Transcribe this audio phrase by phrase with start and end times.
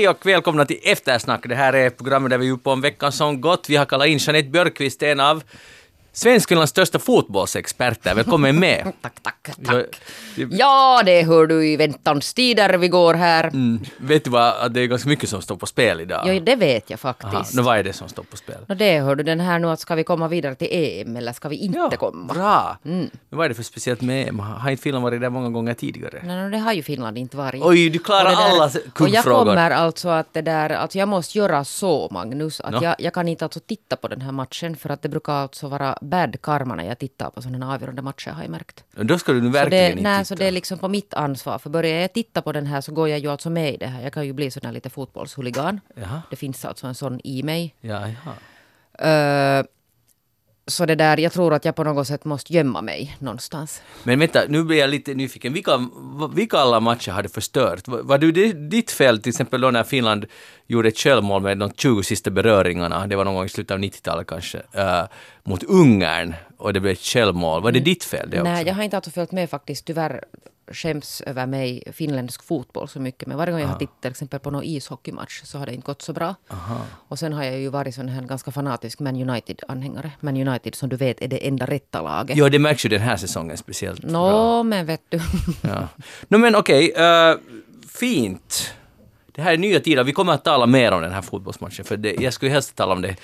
[0.00, 1.48] Hej och välkomna till Eftersnack.
[1.48, 3.68] Det här är programmet där vi är uppe om veckan som gått.
[3.68, 5.42] Vi har kallat in Jeanette Björkqvist, en av
[6.12, 8.14] Svenskfinlands största fotbollsexperter.
[8.14, 8.92] Välkommen med.
[9.02, 9.86] Tack, tack, tack.
[10.50, 13.44] Ja, det hör du i väntans tider vi går här.
[13.44, 13.80] Mm.
[13.98, 16.22] Vet du vad, det är ganska mycket som står på spel idag?
[16.26, 17.34] Jo, det vet jag faktiskt.
[17.34, 18.56] Aha, nu, vad är det som står på spel?
[18.68, 21.32] No, det hör du den här nu att ska vi komma vidare till EM eller
[21.32, 22.34] ska vi inte ja, komma?
[22.34, 22.78] Bra!
[22.84, 23.10] Mm.
[23.28, 24.38] Men vad är det för speciellt med EM?
[24.38, 26.22] Har inte Finland varit där många gånger tidigare?
[26.24, 27.62] Nej, no, det har ju Finland inte varit.
[27.64, 29.04] Oj, du klarar alla kuggfrågor.
[29.04, 32.82] Och jag kommer alltså att det där, alltså jag måste göra så Magnus, att no.
[32.82, 35.68] jag, jag kan inte alltså titta på den här matchen för att det brukar alltså
[35.68, 38.84] vara bad karma när jag tittar på sådana avgörande matcher har jag märkt.
[38.90, 40.24] Då ska du verkligen så det, inte nej, titta.
[40.24, 41.58] Så det är liksom på mitt ansvar.
[41.58, 43.86] För börjar jag titta på den här så går jag ju alltså med i det
[43.86, 44.02] här.
[44.02, 45.80] Jag kan ju bli sån här lite fotbollshuligan.
[45.94, 46.22] Jaha.
[46.30, 47.74] Det finns alltså en sån i mig.
[47.80, 49.66] Ja, uh,
[50.72, 53.82] så det där, jag tror att jag på något sätt måste gömma mig någonstans.
[54.02, 55.52] Men vänta, nu blir jag lite nyfiken.
[55.52, 55.88] Vilka,
[56.34, 57.88] vilka alla matcher har du förstört?
[57.88, 60.26] Var det ditt fel till exempel då när Finland
[60.66, 63.78] gjorde ett självmål med de 20 sista beröringarna, det var någon gång i slutet av
[63.78, 65.04] 90-talet kanske, uh,
[65.44, 67.62] mot Ungern och det blev ett självmål.
[67.62, 67.84] Var det mm.
[67.84, 68.52] ditt fel det också?
[68.52, 70.24] Nej, jag har inte alltså följt med faktiskt tyvärr
[70.70, 73.28] skäms över mig finländsk fotboll så mycket.
[73.28, 75.86] Men varje gång jag har tittat till exempel på någon ishockeymatch så har det inte
[75.86, 76.34] gått så bra.
[76.48, 76.80] Aha.
[77.08, 80.10] Och sen har jag ju varit sån här ganska fanatisk Man United-anhängare.
[80.20, 82.36] Man United som du vet är det enda rätta laget.
[82.36, 84.62] Ja, det märks ju den här säsongen speciellt Nå, bra.
[84.62, 85.20] men vet du.
[85.62, 85.88] ja.
[86.28, 87.36] No, men okej, okay, uh, eh,
[87.88, 88.74] fint.
[89.32, 90.04] Det här är nya tider.
[90.04, 91.84] Vi kommer att tala mer om den här fotbollsmatchen.
[91.84, 93.16] För det, jag skulle helst tala om det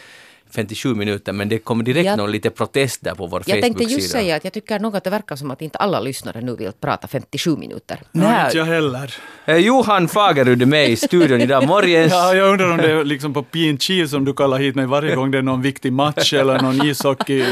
[0.57, 3.57] 57 minuter, men det kom direkt jag, någon lite protest där på vår Facebook-sida.
[3.57, 6.01] Jag tänkte just säga att jag tycker nog att det verkar som att inte alla
[6.01, 8.01] lyssnare nu vill prata 57 minuter.
[8.13, 9.15] Nej, inte jag heller.
[9.45, 11.67] Eh, Johan Fagerud är med i studion idag.
[11.67, 12.13] Morgens.
[12.13, 15.15] Ja, jag undrar om det är liksom på pin som du kallar hit mig varje
[15.15, 17.45] gång det är någon viktig match eller någon ishockey.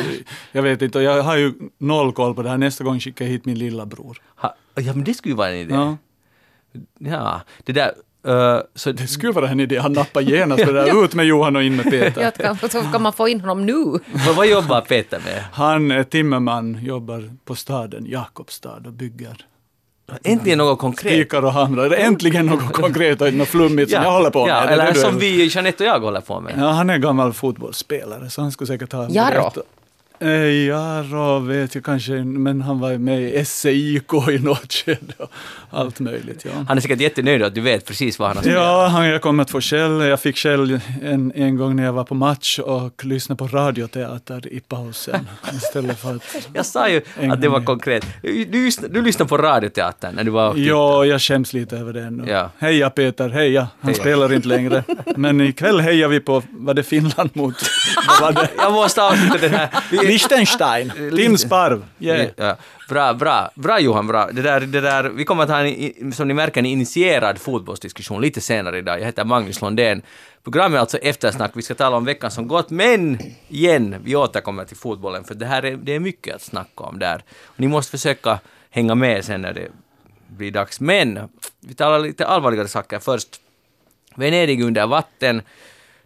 [0.53, 2.59] Jag vet inte, jag har ju noll koll på det här.
[2.59, 4.19] Nästa gång skickar jag hit min lilla bror.
[4.37, 5.75] Ha, ja, men det skulle ju vara en idé.
[5.75, 5.97] Ja.
[6.99, 7.93] Ja, det där
[8.29, 9.79] Uh, så det skulle vara en idé.
[9.79, 11.05] Han nappar genast det där.
[11.05, 12.23] Ut med Johan och in med Peter.
[12.23, 13.85] ja, kan, så kan man få in honom nu.
[14.27, 15.45] vad, vad jobbar Peter med?
[15.53, 19.47] Han är timmerman, jobbar på staden Jakobstad och bygger.
[20.25, 21.13] Äntligen något konkret.
[21.13, 21.91] Spikar och hamrar.
[21.91, 24.55] Äntligen något konkret och något flummigt som ja, jag håller på med.
[24.55, 26.55] Ja, eller som vi, Jeanette och jag håller på med.
[26.59, 29.51] Ja, han är gammal fotbollsspelare så han skulle säkert ha Jarro.
[30.25, 35.31] Ja, vet jag kanske, men han var med i SEIK i något skede och
[35.71, 36.45] allt möjligt.
[36.45, 36.51] Ja.
[36.69, 38.63] Han är säkert jättenöjd att du vet precis vad han har spelat.
[38.63, 40.01] Ja, han, jag kommer att få skäll.
[40.01, 44.53] Jag fick skäll en, en gång när jag var på match och lyssnade på radioteater
[44.53, 45.29] i pausen.
[45.53, 46.49] Istället för att...
[46.53, 48.07] Jag sa ju att det var konkret.
[48.23, 52.11] Du, du, du lyssnade på radioteatern när du var Ja, jag skäms lite över det
[52.11, 52.25] nu.
[52.31, 52.51] Ja.
[52.59, 53.69] Heja Peter, heja.
[53.81, 54.01] Han heja.
[54.03, 54.85] spelar inte längre.
[55.17, 57.55] Men ikväll hejar vi på, var det Finland mot...
[58.21, 58.49] var det?
[58.57, 59.69] Jag måste avsluta den här.
[60.15, 61.85] Liechtenstein, din sparv.
[61.99, 62.29] Yeah.
[62.37, 62.57] Ja,
[62.89, 64.31] bra, bra, bra Johan, bra.
[64.33, 68.23] Det där, det där, vi kommer att ha en, som ni märker, en initierad fotbollsdiskussion
[68.23, 69.01] lite senare idag.
[69.01, 70.03] Jag heter Magnus Lundén.
[70.45, 71.51] Programmet är alltså Eftersnack.
[71.55, 75.47] Vi ska tala om veckan som gått, men igen, vi återkommer till fotbollen, för det
[75.47, 77.23] här är, det är mycket att snacka om där.
[77.45, 78.39] Och ni måste försöka
[78.71, 79.69] hänga med sen när det
[80.29, 80.81] blir dags.
[80.81, 81.29] Men
[81.61, 83.41] vi talar lite allvarligare saker först.
[84.17, 85.43] Venedig under vatten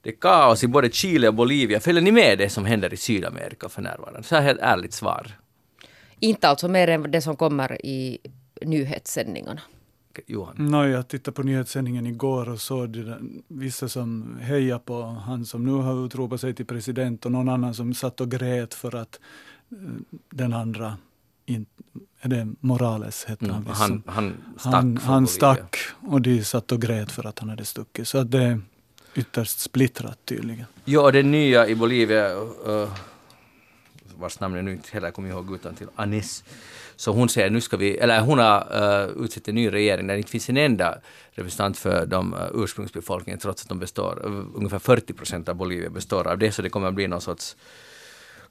[0.09, 1.81] det är kaos i både Chile och Bolivia.
[1.81, 4.23] Följer ni med det som händer i Sydamerika för närvarande?
[4.23, 5.27] Så här helt ärligt svar.
[6.21, 8.19] Inte alltså mer än det som kommer i
[8.63, 9.61] nyhetssändningarna.
[10.27, 10.55] Johan?
[10.59, 13.19] No, jag tittade på nyhetssändningen igår och såg där,
[13.49, 17.75] vissa som hejar på han som nu har utropat sig till president och någon annan
[17.75, 19.21] som satt och grät för att
[19.73, 19.77] eh,
[20.31, 20.97] den andra,
[21.47, 21.67] in,
[22.21, 25.77] är det Morales hette mm, han, han, han stack, han, han stack
[26.09, 28.09] och de satt och grät för att han hade stuckit.
[28.09, 28.61] Så att det,
[29.19, 30.67] ytterst splittrat tydligen.
[30.85, 32.89] Ja, det nya i Bolivia, uh,
[34.17, 36.45] vars namn jag nu inte heller kommer ihåg utan till Anis.
[36.97, 40.15] Så hon säger nu ska vi, eller hon har uh, utsett en ny regering där
[40.15, 40.99] det inte finns en enda
[41.31, 45.91] representant för de uh, ursprungsbefolkningen trots att de består, uh, ungefär 40 procent av Bolivia
[45.91, 47.57] består av det, så det kommer att bli någon sorts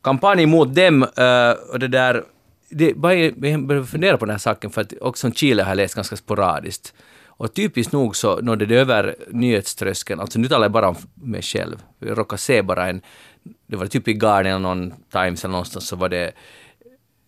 [0.02, 1.04] kampanj mot dem.
[1.04, 2.24] Uh, och det där,
[2.70, 5.78] det, bara, jag börjar fundera på den här saken för att också Chile har jag
[5.78, 6.94] läst ganska sporadiskt.
[7.38, 11.42] Och typiskt nog så nådde det över nyhetströskeln, alltså nu talar jag bara om mig
[11.42, 11.84] själv.
[12.00, 13.02] Jag råkade se bara en,
[13.68, 16.32] det var typ i Guardian eller någon Times eller någonstans så var det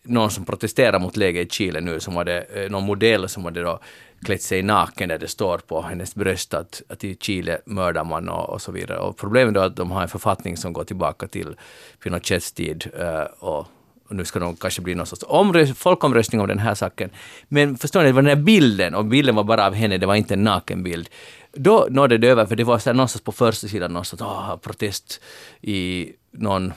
[0.03, 3.61] någon som protesterar mot läget i Chile nu, som hade eh, någon modell som hade
[3.61, 3.79] då
[4.25, 8.29] klätt sig naken där det står på hennes bröst att, att i Chile mördar man
[8.29, 8.99] och, och så vidare.
[8.99, 11.55] Och problemet är att de har en författning som går tillbaka till
[12.03, 13.67] Pinochets tid eh, och
[14.09, 17.09] och nu ska det kanske bli någon sorts omröst, folkomröstning om den här saken.
[17.47, 20.05] Men förstår ni, det var den här bilden, och bilden var bara av henne, det
[20.05, 21.09] var inte en nakenbild.
[21.51, 24.51] Då nådde det över, för det var så här någonstans på första sidan någonstans, åh,
[24.51, 25.21] ah, protest
[25.61, 26.73] i någon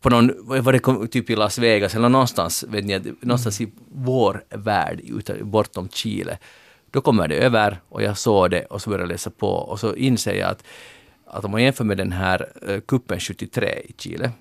[0.00, 0.32] på någon,
[0.62, 5.00] var det typ i Las Vegas eller någonstans, vet ni, någonstans i vår värld,
[5.42, 6.38] bortom Chile.
[6.90, 9.80] Då kommer det över och jag såg det och så började jag läsa på och
[9.80, 10.64] så inser jag att,
[11.26, 14.32] att om man jämför med den här eh, kuppen 73 i Chile,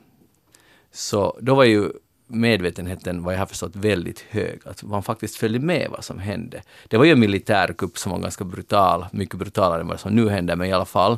[0.98, 1.92] så då var ju
[2.28, 4.60] medvetenheten, vad jag har förstått, väldigt hög.
[4.66, 6.62] Att man faktiskt följde med vad som hände.
[6.88, 10.30] Det var ju en militärkupp som var ganska brutal, mycket brutalare än vad som nu
[10.30, 11.18] händer, men i alla fall.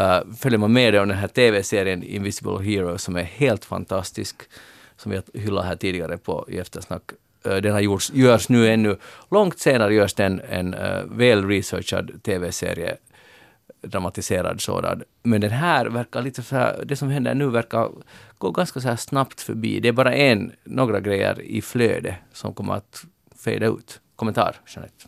[0.00, 4.36] Uh, följer man med om den här TV-serien Invisible Hero som är helt fantastisk,
[4.96, 7.02] som vi hyllat här tidigare på i eftersnack.
[7.46, 8.96] Uh, den har gjorts, görs nu ännu,
[9.30, 12.96] långt senare görs den en eh, uh, väl researchad TV-serie
[13.82, 15.02] dramatiserad sådan.
[15.22, 17.90] Men den här verkar lite så här, det som händer nu verkar
[18.40, 19.80] gå ganska så snabbt förbi.
[19.80, 23.04] Det är bara en, några grejer i flödet som kommer att
[23.44, 24.00] fejda ut.
[24.16, 25.04] Kommentar, Jeanette?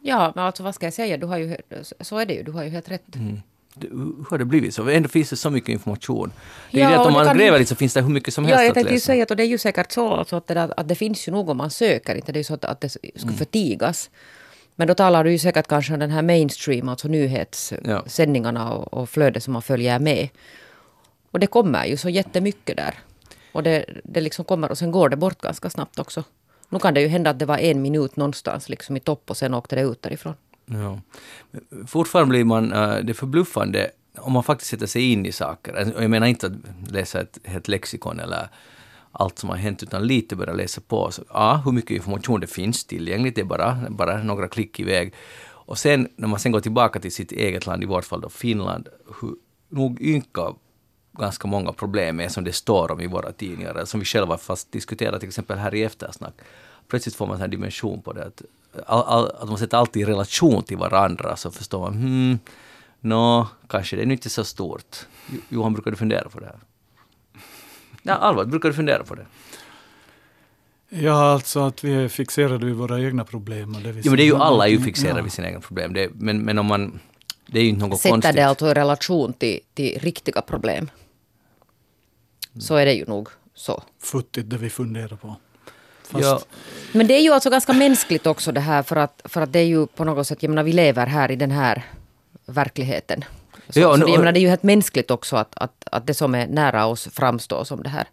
[0.00, 1.56] Ja, men alltså vad ska jag säga, du har ju,
[2.00, 3.16] så är det ju, du har ju helt rätt.
[3.16, 3.40] Mm.
[3.80, 4.88] Hur har det blivit så?
[4.88, 6.32] Ändå finns det så mycket information.
[6.70, 8.44] Det är ja, det att om man gräver lite så finns det hur mycket som
[8.44, 10.54] helst ja, jag tänkte ju säga att det är ju säkert så alltså att, det
[10.54, 12.80] där, att det finns ju nog om man söker, inte det är så att, att
[12.80, 13.34] det skulle mm.
[13.34, 14.10] förtigas.
[14.76, 18.74] Men då talar du ju säkert kanske om den här mainstream, alltså nyhetssändningarna ja.
[18.74, 20.28] och, och flödet som man följer med.
[21.34, 22.94] Och det kommer ju så jättemycket där.
[23.52, 26.24] Och det, det liksom kommer och sen går det bort ganska snabbt också.
[26.68, 29.36] Nu kan det ju hända att det var en minut någonstans liksom i topp och
[29.36, 30.34] sen åkte det ut därifrån.
[30.66, 31.00] Ja.
[31.86, 35.74] Fortfarande blir man, uh, det förbluffande om man faktiskt sätter sig in i saker.
[35.74, 38.48] Alltså, jag menar inte att läsa ett helt lexikon eller
[39.12, 41.10] allt som har hänt, utan lite börja läsa på.
[41.10, 45.14] Så, ja, hur mycket information det finns tillgängligt, det är bara, bara några klick iväg.
[45.66, 48.28] Och sen när man sen går tillbaka till sitt eget land, i vårt fall då
[48.28, 48.88] Finland,
[49.20, 49.34] hur
[49.68, 50.54] nog ynka
[51.18, 54.72] ganska många problem är som det står om i våra tidningar, som vi själva fast
[54.72, 56.34] diskuterar till exempel här i eftersnack.
[56.88, 58.42] Plötsligt får man en dimension på det, att,
[58.86, 62.38] all, all, att man sätter alltid i relation till varandra, så förstår man, hmm,
[63.00, 64.96] nå, kanske det är inte så stort.
[65.48, 66.58] Johan, brukar du fundera på det här?
[68.02, 69.26] Ja, allvarligt, brukar du fundera på det?
[70.88, 73.74] Ja, alltså att vi är fixerade vid våra egna problem.
[73.74, 75.22] Och det jo, men det är ju alla är ju fixerade ja.
[75.22, 75.92] vid sina egna problem.
[75.92, 77.00] Det, men, men om man...
[77.46, 78.36] Det är ju inte något Sätter konstigt.
[78.36, 80.90] det alltså i relation till, till riktiga problem.
[82.58, 83.82] Så är det ju nog så.
[84.02, 85.36] Futtigt det vi funderar på.
[86.02, 86.24] Fast...
[86.24, 86.40] Ja.
[86.92, 89.58] Men det är ju alltså ganska mänskligt också det här för att, för att det
[89.58, 91.84] är ju på något sätt, jag menar vi lever här i den här
[92.46, 93.24] verkligheten.
[93.68, 96.06] Så, ja, så det, jag menar, det är ju helt mänskligt också att, att, att
[96.06, 98.08] det som är nära oss framstår som det här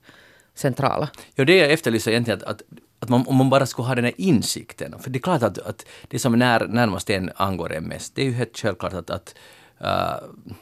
[0.55, 1.09] centrala.
[1.35, 2.61] Ja, det jag efterlyser egentligen att, att,
[2.99, 4.99] att man, om man bara skulle ha den här insikten.
[4.99, 8.15] För det är klart att, att det som är när, närmast en angår en mest,
[8.15, 9.35] det är ju helt självklart att, att
[9.81, 10.53] uh,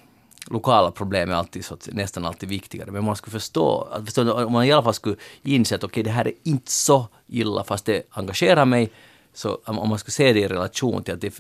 [0.50, 2.92] lokala problem är alltid så, nästan alltid viktigare.
[2.92, 5.92] Men man skulle förstå, att förstå, om man i alla fall skulle inse att okej,
[5.92, 8.92] okay, det här är inte så illa fast det engagerar mig,
[9.34, 11.40] så om man skulle se det i relation till att det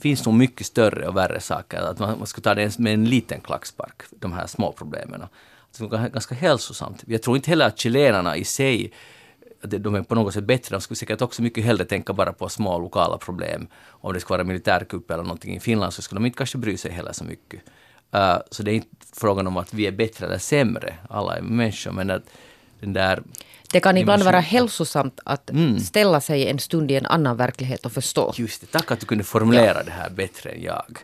[0.00, 3.04] finns nog mycket större och värre saker, att man, man skulle ta det med en
[3.04, 5.24] liten klackspark, de här små problemen.
[5.78, 7.04] Det är ganska hälsosamt.
[7.06, 8.92] Jag tror inte heller att chilenarna i sig
[9.68, 10.74] de är på något sätt bättre.
[10.76, 13.66] De skulle säkert också mycket hellre tänka bara på små lokala problem.
[13.88, 16.76] Om det skulle vara militärkupp eller någonting i Finland så skulle de inte kanske bry
[16.76, 17.60] sig heller så mycket.
[18.14, 20.94] Uh, så det är inte frågan om att vi är bättre eller sämre.
[21.10, 21.92] Alla är människor.
[21.92, 22.22] Men att
[22.80, 23.22] den där
[23.72, 25.80] det kan ibland vara hälsosamt att mm.
[25.80, 28.32] ställa sig en stund i en annan verklighet och förstå.
[28.36, 29.82] Just det, tack att du kunde formulera ja.
[29.82, 30.98] det här bättre än jag.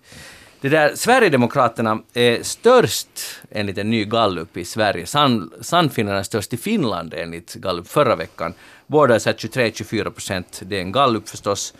[0.61, 3.09] Det där, Sverigedemokraterna är störst
[3.51, 5.07] enligt en ny gallup i Sverige.
[5.07, 8.55] San, Sannfinnarna är störst i Finland enligt gallup förra veckan.
[8.87, 10.63] Båda är 23-24 procent.
[10.65, 11.75] Det är en gallup förstås.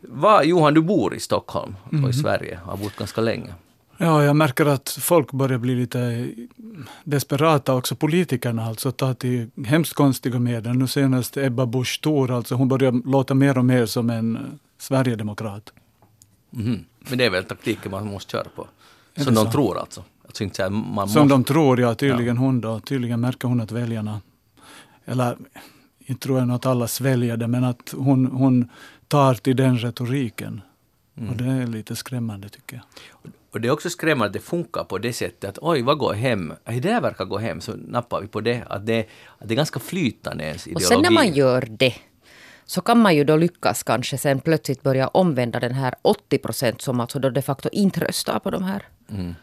[0.00, 2.10] Va, Johan, du bor i Stockholm och mm.
[2.10, 3.54] i Sverige, har bort ganska länge.
[4.02, 6.30] Ja, jag märker att folk börjar bli lite
[7.04, 10.76] desperata, också politikerna, alltså ta till hemskt konstiga medel.
[10.76, 15.72] Nu senast Ebba Busch Thor, alltså hon börjar låta mer och mer som en sverigedemokrat.
[16.54, 16.84] Mm.
[16.98, 18.68] Men det är väl taktiken man måste köra på?
[19.16, 19.52] Som de så?
[19.52, 20.04] tror alltså?
[20.26, 21.34] alltså inte här, man som måste...
[21.34, 21.94] de tror, ja.
[21.94, 22.42] Tydligen ja.
[22.42, 22.80] hon då.
[22.80, 24.20] Tydligen märker hon att väljarna,
[25.04, 25.36] eller
[25.98, 28.68] inte tror jag att alla sväljer det, men att hon, hon
[29.08, 30.60] tar till den retoriken.
[31.16, 31.30] Mm.
[31.30, 33.32] Och det är lite skrämmande tycker jag.
[33.50, 36.14] Och det är också skrämmande att det funkar på det sättet att oj, vad går
[36.14, 36.52] hem?
[36.64, 38.64] Det där verkar gå hem, så nappar vi på det.
[38.66, 39.06] Att det,
[39.38, 40.84] att det är ganska flytande ens ideologi.
[40.84, 41.94] Och sen när man gör det,
[42.64, 46.82] så kan man ju då lyckas kanske sen plötsligt börja omvända den här 80 procent
[46.82, 48.82] som alltså då de facto inte röstar på de här.
[49.10, 49.34] Mm.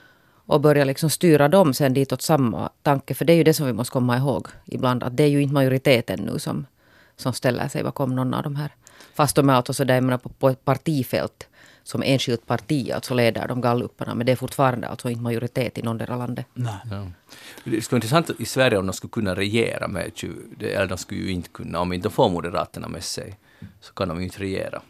[0.46, 3.14] Och börja liksom styra dem sen ditåt samma tanke.
[3.14, 5.04] För det är ju det som vi måste komma ihåg ibland.
[5.04, 6.66] Att det är ju inte majoriteten nu som,
[7.16, 8.72] som ställer sig bakom någon av de här.
[9.14, 11.48] Fast de är alltså så där, på, på ett partifält
[11.88, 14.16] som enskilt parti alltså leder de galluparna.
[14.16, 16.46] Men det är fortfarande alltså inte majoritet i någondera landet.
[16.54, 16.74] Nej.
[16.92, 17.08] Ja.
[17.64, 20.12] Det skulle vara intressant i Sverige om de skulle kunna regera med,
[20.60, 23.38] eller de skulle ju inte kunna, om inte de får Moderaterna med sig,
[23.82, 24.82] så kan de ju inte regera.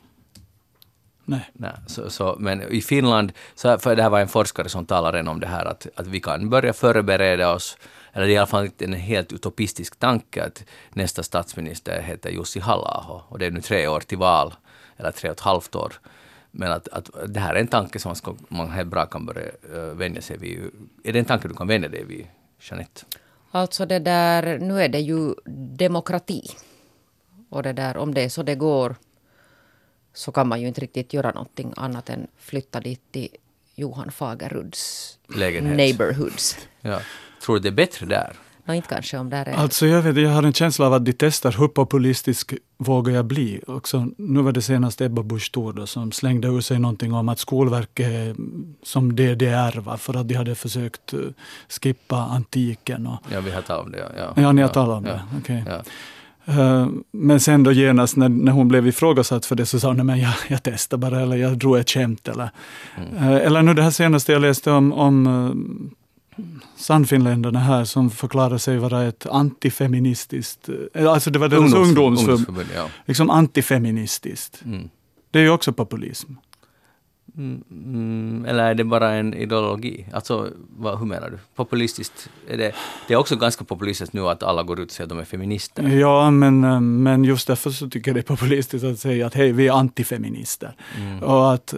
[1.25, 1.49] Nej.
[1.53, 5.29] Nej så, så, men i Finland, så, för det här var en forskare som talade
[5.29, 7.77] om det här, att, att vi kan börja förbereda oss,
[8.13, 12.59] eller det är i alla fall en helt utopistisk tanke, att nästa statsminister heter Jussi
[12.59, 14.53] halla och det är nu tre år till val,
[14.97, 15.93] eller tre och ett halvt år
[16.51, 19.25] Men att, att det här är en tanke som man, ska, man helt bra kan
[19.25, 20.71] börja uh, vänja sig vid.
[21.03, 22.27] Är det en tanke du kan vänja dig vid,
[22.59, 23.05] Jeanette?
[23.51, 25.33] Alltså det där, nu är det ju
[25.77, 26.41] demokrati.
[27.49, 28.95] Och det där, om det är så det går
[30.13, 33.29] så kan man ju inte riktigt göra någonting annat än flytta dit till
[33.75, 35.77] Johan Fageruds Lägenhet.
[35.77, 36.57] neighborhoods.
[36.81, 37.01] Ja.
[37.41, 38.35] Tror du det är bättre där?
[38.67, 39.53] Nå, inte kanske om där är...
[39.53, 43.25] Alltså jag, vet, jag har en känsla av att de testar hur populistisk vågar jag
[43.25, 43.59] bli.
[43.67, 47.39] Också, nu var det senast Ebba Busch Thor som slängde ur sig någonting om att
[47.39, 48.35] Skolverket är
[48.83, 51.19] som DDR va, för att de hade försökt uh,
[51.81, 53.07] skippa antiken.
[53.07, 54.11] Och, Ja, vi har talat om det.
[54.17, 55.21] Ja, ja, ni har talat om ja, det.
[55.39, 55.63] okej.
[55.67, 55.81] Ja.
[56.49, 59.97] Uh, men sen då genast när, när hon blev ifrågasatt för det så sa hon,
[59.97, 62.27] "Nej, men jag, jag testar bara eller jag drog ett skämt.
[62.27, 62.49] Eller,
[62.97, 63.23] Mm.
[63.33, 65.91] eller nu det här senaste jag läste om, om
[66.75, 72.29] Sannfinländarna här som förklarar sig vara ett antifeministiskt, uh, alltså det var deras Ungdoms- ungdomsförbund,
[72.29, 72.89] ungdomsförbund, ja.
[73.05, 74.61] liksom antifeministiskt.
[74.65, 74.89] Mm.
[75.31, 76.33] Det är ju också populism.
[77.37, 80.05] Mm, mm, eller är det bara en ideologi?
[80.13, 81.37] Alltså, vad, hur menar du?
[81.55, 82.29] Populistiskt?
[82.47, 82.75] Är det,
[83.07, 85.25] det är också ganska populistiskt nu att alla går ut och säger att de är
[85.25, 85.87] feminister.
[85.87, 89.33] Ja, men, uh, men just därför så tycker jag det är populistiskt att säga att
[89.33, 90.75] hej, vi är antifeminister.
[90.97, 91.23] Mm.
[91.23, 91.73] Och att,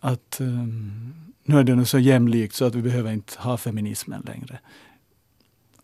[0.00, 1.14] att um,
[1.48, 4.58] nu är det nu så jämlikt så att vi behöver inte ha feminismen längre.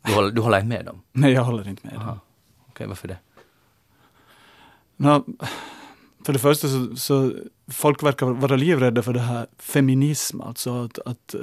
[0.02, 1.02] Du, håller, du håller inte med dem?
[1.12, 1.96] Nej, jag håller inte med.
[1.96, 2.06] Aha.
[2.06, 2.20] dem.
[2.68, 3.16] Okej, varför det?
[4.96, 5.24] Nå,
[6.24, 7.32] för det första så, så
[7.68, 11.34] folk verkar vara livrädda för det här feminism, alltså att, att,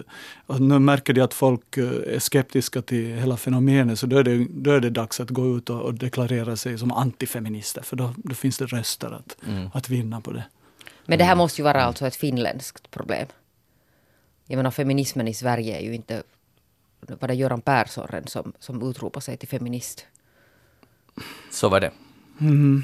[0.48, 4.24] att nu märker de att folk eh, är skeptiska till hela fenomenet, så då är
[4.24, 7.96] det, då är det dags att gå ut och, och deklarera sig som antifeminister, för
[7.96, 9.70] då, då finns det röster att, Mm.
[9.74, 10.44] att vinna på det.
[11.06, 13.28] Men det här måste ju vara alltså ett finländskt problem.
[14.52, 16.24] Jag menar feminismen i Sverige är ju inte...
[17.20, 20.06] Var det Göran Persson som, som utropade sig till feminist?
[21.52, 21.92] Så var det.
[22.42, 22.84] Mm.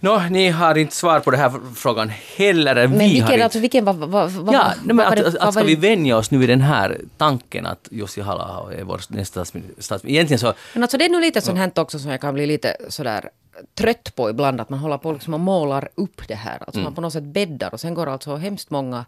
[0.00, 2.74] Nå, ni har inte svar på den här frågan heller.
[2.74, 3.44] Men vi har vilken, inte.
[3.44, 5.66] alltså, vilken var, var, var, Ja, nej, men vad var att, det- att, ska var
[5.66, 10.00] vi vänja oss nu vid den här tanken att Jussi halla är vår nästa statsminister.
[10.10, 12.46] Egentligen så, Men alltså det är nog lite sånt här också som jag kan bli
[12.46, 13.30] lite sådär
[13.74, 14.60] trött på ibland.
[14.60, 16.62] Att man håller på liksom och målar upp det här.
[16.66, 19.04] Alltså man på något sätt bäddar och sen går alltså hemskt många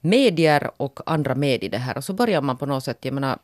[0.00, 1.96] medier och andra med i det här.
[1.96, 3.38] Och så börjar man på något sätt, jag menar,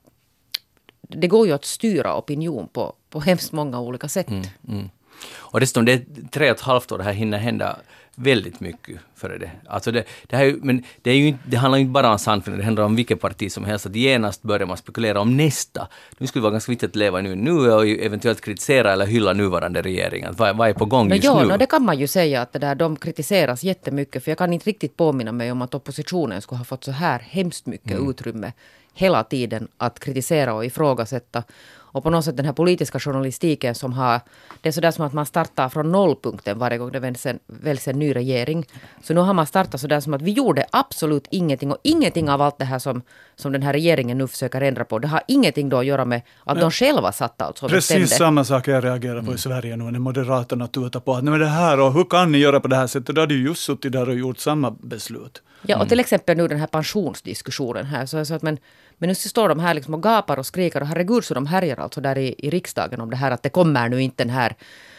[1.00, 4.28] det går ju att styra opinion på, på hemskt många olika sätt.
[4.28, 4.44] mm.
[4.68, 4.88] mm.
[5.34, 7.76] Och dessutom, det är tre och ett halvt år, det här hinner hända
[8.16, 9.50] väldigt mycket före det.
[9.66, 12.62] Alltså det, det, här, men det, är ju det handlar ju inte bara om Sannfinland,
[12.62, 13.86] det handlar om vilket parti som helst.
[13.86, 15.88] Att genast börjar man spekulera om nästa.
[16.18, 19.32] Nu skulle det vara ganska viktigt att leva nu, nu och eventuellt kritisera eller hylla
[19.32, 20.26] nuvarande regering.
[20.36, 21.48] Vad, vad är på gång just ja, nu?
[21.48, 24.24] no, det kan man ju säga att det där, de kritiseras jättemycket.
[24.24, 27.18] För jag kan inte riktigt påminna mig om att oppositionen skulle ha fått så här
[27.18, 28.10] hemskt mycket Mm.
[28.10, 28.52] utrymme
[28.94, 31.42] hela tiden att kritisera och ifrågasätta.
[31.96, 34.20] Och på något sätt den här politiska journalistiken som har...
[34.60, 37.88] Det är sådär som att man startar från nollpunkten varje gång det väljs en, väljs
[37.88, 38.66] en ny regering.
[39.02, 42.42] Så nu har man startat sådär som att vi gjorde absolut ingenting och ingenting av
[42.42, 43.02] allt det här som,
[43.36, 44.98] som den här regeringen nu försöker ändra på.
[44.98, 48.06] Det har ingenting då att göra med att de själva satt och Precis bestämde.
[48.06, 51.40] samma sak jag reagerar på i Sverige nu när Moderaterna tutar på att nej men
[51.40, 53.14] det här och hur kan ni göra på det här sättet?
[53.14, 55.42] Då hade ju just suttit där och gjort samma beslut.
[55.62, 58.06] Ja, och till exempel nu den här pensionsdiskussionen här.
[58.06, 58.58] Så, så att, men,
[58.98, 61.46] men nu så står de här liksom och gapar och skriker och herregud så de
[61.46, 64.30] härjar alltså där i, i riksdagen om det här att det kommer nu inte den
[64.30, 64.56] här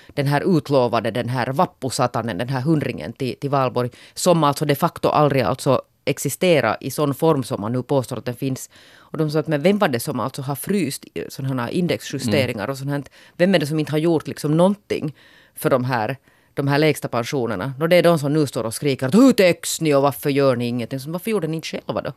[0.08, 4.76] den här utlovade, den här vappusatanen, den här hundringen till, till Valborg, som alltså de
[4.76, 8.70] facto aldrig alltså existerar i sån form som man nu påstår att den finns.
[8.96, 12.70] Och de sa att men vem var det som alltså har fryst sådana här indexjusteringar
[12.70, 13.04] och sånt här?
[13.38, 15.16] Vem är det som inte har gjort liksom någonting
[15.56, 16.18] för de här
[16.58, 17.74] de här lägsta pensionerna.
[17.80, 20.30] Och det är de som nu står och skriker att hur täcks ni och varför
[20.30, 21.00] gör ni ingenting?
[21.00, 22.14] Så varför gjorde ni inte själva då?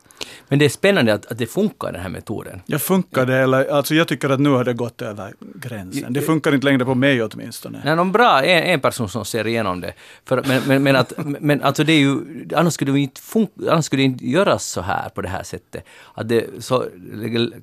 [0.47, 2.61] Men det är spännande att, att det funkar, den här metoden.
[2.65, 3.65] Ja, funkar det eller?
[3.65, 6.13] Alltså jag tycker att nu har det gått över gränsen.
[6.13, 7.81] Det funkar inte längre på mig åtminstone.
[7.85, 9.93] Nej, någon bra, en, en person som ser igenom det.
[10.25, 12.17] För, men, men, men, att, men alltså det är ju,
[12.55, 15.43] annars skulle det inte, fun- annars skulle det inte göras så här på det här
[15.43, 15.83] sättet.
[16.13, 16.85] Att det, så,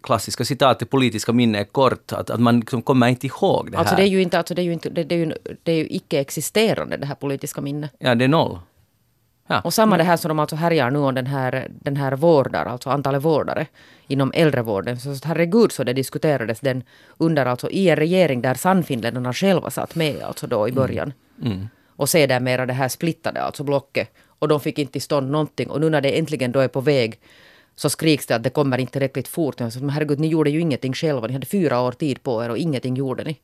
[0.03, 3.95] klassiska citatet, politiska minne är kort, att, att man liksom kommer inte ihåg det Alltså
[3.95, 4.03] här.
[4.03, 5.33] det är ju inte, alltså det är ju inte, det, det är ju,
[5.63, 7.91] det är ju icke-existerande det här politiska minnet.
[7.99, 8.59] Ja, det är noll.
[9.49, 9.61] Ja.
[9.61, 12.67] Och samma det här som de alltså härjar nu om den här, den här vårdar,
[12.67, 13.67] alltså antalet vårdare
[14.07, 14.99] inom äldrevården.
[15.01, 16.83] Så herregud så det diskuterades den
[17.17, 21.13] under alltså i en regering där Sannfinländarna själva satt med alltså då i början.
[21.45, 21.69] Mm.
[21.97, 24.11] Och sedermera det här splittade alltså blocket.
[24.39, 25.71] Och de fick inte till stånd någonting.
[25.71, 27.21] Och nu när det äntligen då är på väg
[27.77, 29.61] så skriks det att det kommer inte tillräckligt fort.
[29.61, 31.27] Men herregud, ni gjorde ju ingenting själva.
[31.27, 33.37] Ni hade fyra år tid på er och ingenting gjorde ni.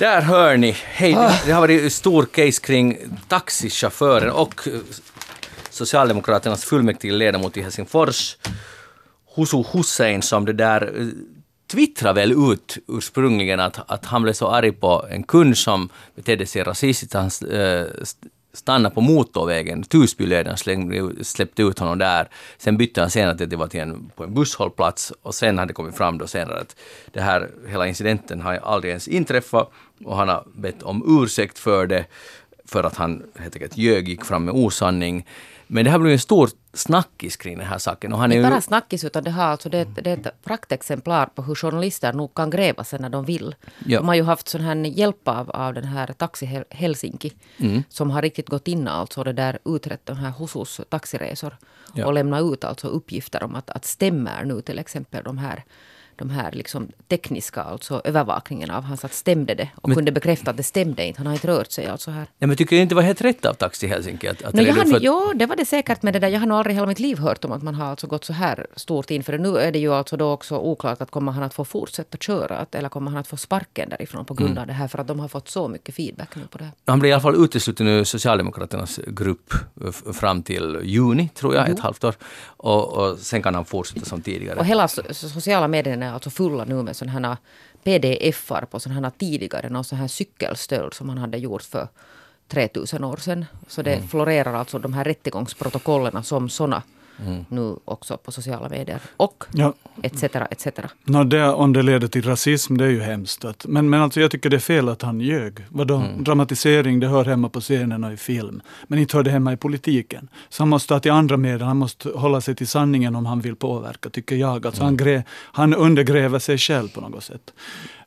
[0.00, 0.70] Där hör ni.
[0.84, 1.32] Hej, Ah.
[1.46, 4.74] det har varit stor case kring taxichauffören och eh,
[5.70, 8.36] Socialdemokraternas fullmäktige ledamot i Helsingfors,
[9.36, 11.06] Husu Hussein, som det där eh,
[11.72, 16.46] twittrade väl ut ursprungligen att, att han blev så arg på en kund som betedde
[16.46, 17.14] sig rasistiskt.
[17.14, 19.82] Han eh, st- stannade på motorvägen.
[19.82, 20.56] Tusbyledaren
[21.24, 22.28] släppte ut honom där.
[22.58, 25.58] Sen bytte han senare till att det var till en, på en busshållplats och sen
[25.58, 26.76] hade det kommit fram då senare att
[27.12, 29.70] det här, hela incidenten har aldrig ens inträffat
[30.04, 32.04] och han har bett om ursäkt för det
[32.64, 35.26] för att han helt enkelt ljög, gick fram med osanning.
[35.72, 38.12] Men det har blivit en stor snackis kring den här saken.
[38.12, 41.26] Och han är Inte bara snackis, utan det, har alltså, det, det är ett praktexemplar
[41.26, 43.54] på hur journalister nog kan gräva sig när de vill.
[43.86, 43.98] Ja.
[43.98, 47.82] De har ju haft sån här hjälp av, av den här Taxi Helsinki, mm.
[47.88, 51.56] som har riktigt gått in alltså det där utrett de här Husus taxiresor
[51.94, 52.06] ja.
[52.06, 55.64] och lämnat ut alltså uppgifter om att, att stämmer nu till exempel de här
[56.20, 60.50] de här liksom tekniska alltså övervakningen av hans att stämde det och men, kunde bekräfta
[60.50, 61.18] att det stämde inte.
[61.18, 62.26] Han har inte rört sig alltså här.
[62.38, 64.62] Ja, men tycker du inte det var helt rätt av Taxi Helsinki att, att no,
[64.62, 65.00] jag har, för...
[65.02, 66.28] Jo, det var det säkert med det där.
[66.28, 68.32] Jag har nog aldrig hela mitt liv hört om att man har alltså gått så
[68.32, 69.38] här stort in för det.
[69.38, 72.56] Nu är det ju alltså då också oklart att kommer han att få fortsätta köra
[72.56, 74.60] att, eller kommer han att få sparken därifrån på grund mm.
[74.60, 76.72] av det här för att de har fått så mycket feedback nu på det här.
[76.86, 79.54] Han blir i alla fall utesluten ur Socialdemokraternas grupp
[80.12, 81.74] fram till juni, tror jag, jo.
[81.74, 82.14] ett halvt år.
[82.44, 84.58] Och, och sen kan han fortsätta som tidigare.
[84.58, 87.36] Och hela sociala medierna alltså fulla nu med sådana här
[87.84, 91.88] pdf-ar på sådana här tidigare, någon sån här cykelstöld som man hade gjort för
[92.48, 93.44] 3000 år sedan.
[93.68, 94.08] Så det mm.
[94.08, 96.82] florerar alltså de här rättegångsprotokollen som sådana
[97.26, 97.44] mm.
[97.48, 99.00] nu också på sociala medier.
[99.16, 99.74] Och ja.
[100.02, 100.22] etc.
[100.22, 100.66] etc.
[101.04, 103.44] No, det, om det leder till rasism, det är ju hemskt.
[103.44, 105.64] Att, men, men alltså jag tycker det är fel att han ljög.
[105.68, 105.96] Vadå?
[105.96, 106.24] Mm.
[106.24, 108.62] Dramatisering, det hör hemma på scenen och i film.
[108.86, 110.28] Men inte hör det hemma i politiken.
[110.48, 113.40] Så han måste ta till andra medel, han måste hålla sig till sanningen om han
[113.40, 114.66] vill påverka, tycker jag.
[114.66, 114.86] Alltså mm.
[114.86, 117.52] han, grä, han undergräver sig själv på något sätt.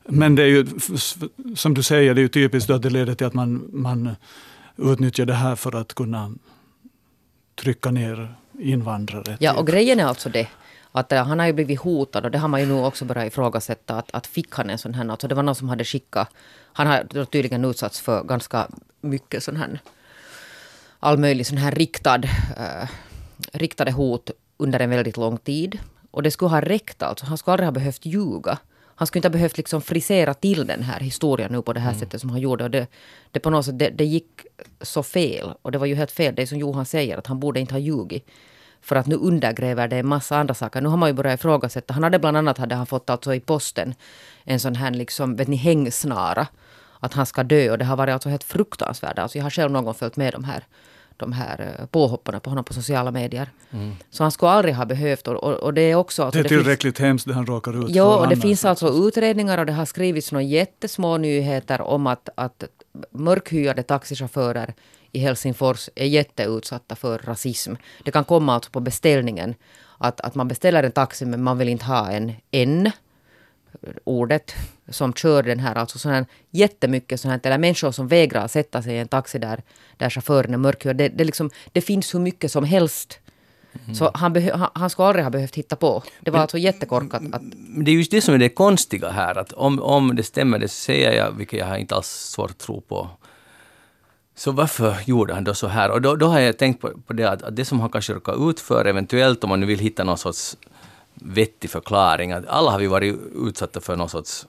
[0.08, 0.66] Men det är ju,
[1.54, 4.10] som du säger, det är ju typiskt att det leder till att man, man
[4.76, 6.32] utnyttjar det här för att kunna
[7.54, 9.36] trycka ner invandrare.
[9.40, 10.48] Ja, och grejen är alltså det
[10.92, 13.26] att uh, han har ju blivit hotad och det har man ju nu också börjat
[13.26, 13.94] ifrågasätta.
[13.94, 16.28] Att, att fick han en sån här, alltså det var någon som hade skickat,
[16.72, 18.68] han har tydligen utsatts för ganska
[19.00, 19.80] mycket sån här,
[21.00, 22.88] all möjlig sån här riktad, uh,
[23.52, 25.78] riktade hot under en väldigt lång tid.
[26.10, 28.58] Och det skulle ha räckt alltså, han skulle aldrig ha behövt ljuga.
[28.94, 31.90] Han skulle inte ha behövt liksom frisera till den här historien nu på det här
[31.90, 32.00] mm.
[32.00, 32.64] sättet som han gjorde.
[32.64, 32.86] Och det,
[33.30, 34.28] det på något sätt, det, det, gick
[34.80, 35.52] så fel.
[35.62, 37.78] Och det var ju helt fel, det som Johan säger, att han borde inte ha
[37.78, 38.26] ljugit.
[38.80, 40.80] För att nu undergräver det en massa andra saker.
[40.80, 41.94] Nu har man ju börjat ifrågasätta.
[41.94, 43.94] Han hade bland annat hade han fått alltså i posten
[44.44, 46.46] en sån här liksom, vet ni, hängsnara.
[47.00, 47.70] Att han ska dö.
[47.70, 49.18] Och det har varit alltså helt fruktansvärt.
[49.18, 50.64] Alltså jag har själv någon gång följt med de här
[51.16, 53.50] de här eh, påhopparna på honom på sociala medier.
[53.70, 53.92] Mm.
[54.10, 55.28] Så han skulle aldrig ha behövt.
[55.28, 56.22] Och, och det är också...
[56.22, 58.64] Alltså, det är tillräckligt det finns, hemskt det han råkar ut Ja, och det finns
[58.64, 62.64] alltså utredningar och det har skrivits några jättesmå nyheter om att, att
[63.10, 64.74] mörkhyade taxichaufförer
[65.12, 67.74] i Helsingfors är jätteutsatta för rasism.
[68.04, 69.54] Det kan komma alltså på beställningen.
[69.98, 72.90] Att, att man beställer en taxi men man vill inte ha en än
[74.04, 74.54] ordet
[74.88, 78.94] som kör den här, alltså sån här jättemycket här, eller människor som vägrar sätta sig
[78.94, 79.62] i en taxi där,
[79.96, 80.96] där chauffören är mörkhyad.
[80.96, 83.18] Det, det, liksom, det finns hur mycket som helst.
[83.84, 83.94] Mm.
[83.94, 86.02] Så han, han, han skulle aldrig ha behövt hitta på.
[86.20, 87.22] Det var men, alltså jättekorkat.
[87.32, 87.42] Att...
[87.84, 90.68] Det är just det som är det konstiga här, att om, om det stämmer, det
[90.68, 93.10] säger jag, vilket jag har inte alls svårt att tro på.
[94.36, 95.90] Så varför gjorde han då så här?
[95.90, 98.12] Och då, då har jag tänkt på, på det att, att det som han kanske
[98.12, 100.56] råkat ut för, eventuellt om man nu vill hitta någon sorts
[101.14, 102.32] vettig förklaring.
[102.32, 104.46] Att alla har vi varit utsatta för någon sorts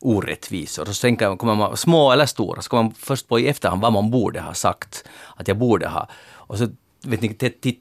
[0.00, 0.84] orättvisor.
[0.84, 3.92] Så tänker kommer man, små eller stora, så kommer man först på i efterhand vad
[3.92, 5.04] man borde ha sagt
[5.36, 6.08] att jag borde ha.
[6.32, 6.68] Och så
[7.04, 7.34] vet ni,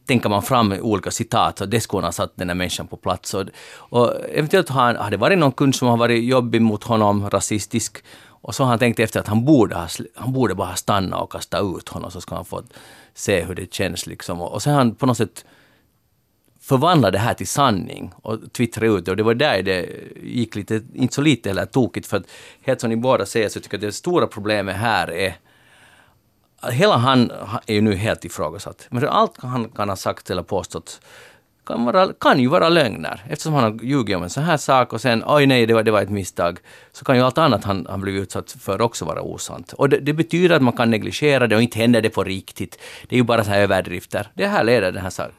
[0.06, 3.34] tänker man fram olika citat, så det skulle ha satt den här människan på plats.
[3.34, 7.30] Och, och eventuellt har, har det varit någon kund som har varit jobbig mot honom,
[7.30, 11.18] rasistisk, och så har han tänkt efter att han borde, ha, han borde bara stanna
[11.18, 12.64] och kasta ut honom, så ska han få
[13.14, 14.08] se hur det känns.
[14.08, 14.42] Liksom.
[14.42, 15.46] Och, och så har han på något sätt
[16.64, 19.12] förvandla det här till sanning och twittra ut det.
[19.12, 19.90] Och det var där det
[20.24, 22.24] gick lite, inte så lite eller tokigt, för att
[22.62, 25.36] helt som ni båda säger så tycker jag att det stora problemet här är
[26.72, 27.32] Hela han
[27.66, 28.88] är ju nu helt ifrågasatt.
[28.90, 31.02] Men allt han kan ha sagt eller påstått
[31.66, 33.24] kan, vara, kan ju vara lögner.
[33.30, 35.84] Eftersom han har ljugit om en sån här sak och sen oj nej, det var,
[35.84, 36.60] det var ett misstag.
[36.92, 39.74] Så kan ju allt annat han, han blivit utsatt för också vara osant.
[39.74, 42.80] Och det, det, betyder att man kan negligera det och inte händer det på riktigt.
[43.08, 44.28] Det är ju bara så här överdrifter.
[44.34, 45.34] Det här leder den här saken.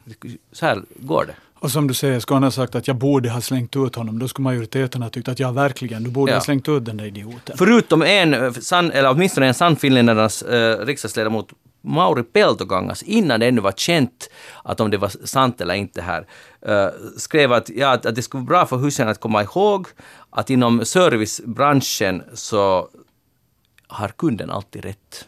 [0.51, 1.35] Så här går det.
[1.59, 4.19] Och som du säger, skulle han ha sagt att jag borde ha slängt ut honom,
[4.19, 6.37] då skulle majoriteten ha tyckt att ja, verkligen, du borde ja.
[6.37, 7.57] ha slängt ut den där idioten.
[7.57, 11.49] Förutom en, sann, eller åtminstone en sann finländarnas eh, riksdagsledamot
[11.85, 14.29] Mauri Peltokangas, innan det ännu var känt
[14.63, 16.27] att om det var sant eller inte här,
[16.61, 19.87] eh, skrev att, ja, att det skulle vara bra för husen att komma ihåg
[20.29, 22.89] att inom servicebranschen så
[23.87, 25.27] har kunden alltid rätt.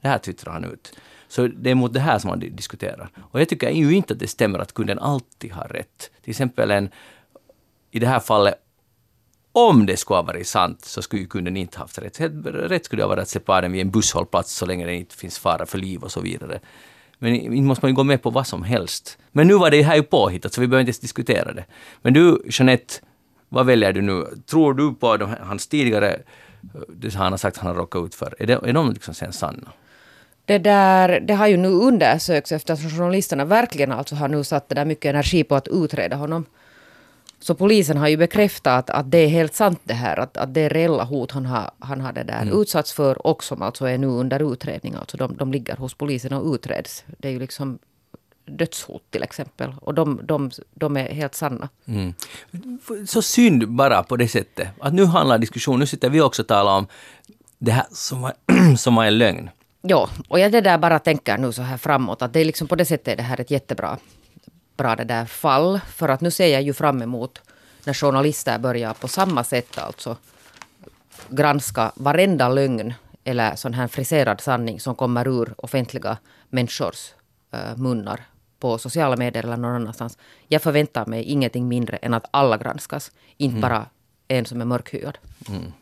[0.00, 0.92] Det här twittrar han ut.
[1.28, 3.10] Så det är mot det här som man diskuterar.
[3.30, 6.10] Och jag tycker ju inte att det stämmer att kunden alltid har rätt.
[6.22, 6.88] Till exempel en,
[7.90, 8.54] i det här fallet,
[9.56, 12.16] om det skulle ha varit sant så skulle ju kunden inte haft rätt.
[12.16, 14.94] Helt rätt skulle det ha varit att separa den vid en busshållplats så länge det
[14.94, 16.60] inte finns fara för liv och så vidare.
[17.18, 19.18] Men inte måste man ju gå med på vad som helst.
[19.32, 21.64] Men nu var det här ju påhittat så vi behöver inte ens diskutera det.
[22.02, 22.94] Men du, Jeanette,
[23.48, 24.26] vad väljer du nu?
[24.46, 26.20] Tror du på de, hans tidigare, eh,
[26.88, 29.14] det han har sagt att han har råkat ut för, är, det, är de liksom
[29.14, 29.72] sen sanna?
[30.44, 34.74] Det, där, det har ju nu undersökts eftersom journalisterna verkligen alltså har nu satt det
[34.74, 36.44] där mycket energi på att utreda honom.
[37.40, 40.54] Så polisen har ju bekräftat att, att det är helt sant det här, att, att
[40.54, 42.60] det är reella hot han har, han har det där mm.
[42.60, 44.94] utsatts för och som alltså är nu under utredning.
[44.94, 47.04] Alltså de, de ligger hos polisen och utreds.
[47.18, 47.78] Det är ju liksom
[48.46, 49.74] dödshot till exempel.
[49.80, 51.68] Och de, de, de är helt sanna.
[51.86, 52.14] Mm.
[53.06, 54.68] Så synd bara på det sättet.
[54.80, 56.86] Att nu handlar diskussionen, nu sitter vi också och talar om
[57.58, 58.32] det här som var,
[58.76, 59.50] som var en lögn.
[59.82, 62.68] Ja, och jag det där bara tänker nu så här framåt att det är liksom
[62.68, 63.98] på det sättet är det här ett jättebra
[64.76, 65.80] bra det där fall.
[65.88, 67.42] För att nu ser jag ju fram emot
[67.84, 70.16] när journalister börjar på samma sätt alltså
[71.28, 77.14] granska varenda lögn eller sån här friserad sanning som kommer ur offentliga människors
[77.54, 78.20] uh, munnar
[78.60, 80.18] på sociala medier eller någon annanstans.
[80.48, 83.60] Jag förväntar mig ingenting mindre än att alla granskas, inte mm.
[83.60, 83.86] bara
[84.28, 85.18] en som är mörkhyad.
[85.48, 85.72] Mm.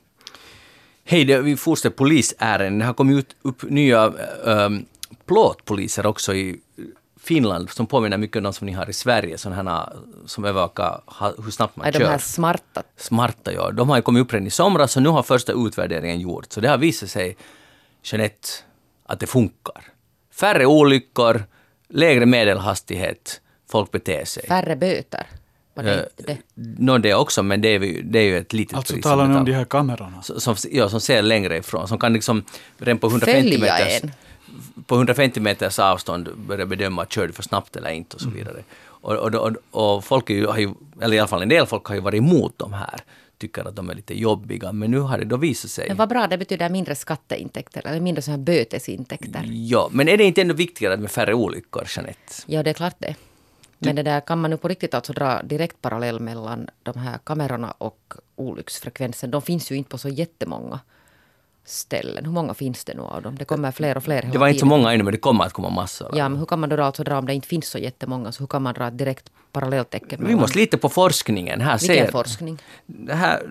[1.04, 2.78] Hej, vi fortsätter polisärenden.
[2.78, 4.06] Det har kommit ut upp nya
[4.44, 4.86] um,
[5.26, 6.60] plåtpoliser också i
[7.24, 9.92] Finland som påminner mycket om de som ni har i Sverige, sådana här
[10.26, 11.00] som övervakar
[11.44, 12.00] hur snabbt man är kör.
[12.00, 12.82] De här smarta?
[12.96, 13.70] Smarta, ja.
[13.70, 16.54] De har ju kommit upp redan i somras och nu har första utvärderingen gjorts.
[16.54, 17.36] Så det har visat sig,
[18.02, 18.48] Jeanette,
[19.06, 19.84] att det funkar.
[20.34, 21.44] Färre olyckor,
[21.88, 24.46] lägre medelhastighet, folk beter sig.
[24.46, 25.26] Färre böter?
[25.74, 26.38] Var det uh, inte det?
[26.78, 29.06] No, det också, men det är, det är ju ett litet alltså, pris.
[29.06, 30.22] Alltså talar ni om de här kamerorna?
[30.22, 32.44] Som, ja, som ser längre ifrån, som kan liksom
[32.78, 34.02] redan på 150 Följa meters...
[34.02, 34.10] En
[34.86, 38.38] på 150 meters avstånd börja bedöma kör du för snabbt eller inte och så mm.
[38.38, 38.62] vidare.
[38.84, 41.66] Och, och, och, och folk är ju, har ju, eller i alla fall en del
[41.66, 43.00] folk har ju varit emot de här
[43.38, 45.88] tycker att de är lite jobbiga, men nu har det då visat sig.
[45.88, 49.44] Men vad bra, det betyder mindre skatteintäkter, eller mindre så här bötesintäkter.
[49.46, 52.34] Ja, men är det inte ändå viktigare med färre olyckor, Jeanette?
[52.46, 53.14] Ja, det är klart det.
[53.78, 57.18] Men det där kan man nu på riktigt alltså dra direkt parallell mellan de här
[57.24, 59.30] kamerorna och olycksfrekvensen.
[59.30, 60.80] De finns ju inte på så jättemånga
[61.64, 62.24] ställen.
[62.24, 63.36] Hur många finns det nu av dem?
[63.38, 65.52] Det kommer fler och fler Det var inte så många ännu men det kommer att
[65.52, 66.10] komma massor.
[66.12, 68.32] Ja, men hur kan man då alltså dra om det inte finns så jättemånga?
[68.32, 70.26] Så hur kan man dra ett direkt parallelltecken?
[70.26, 71.60] Vi måste lita på forskningen.
[71.60, 72.58] Här Vilken ser, forskning?
[72.86, 73.42] Det här,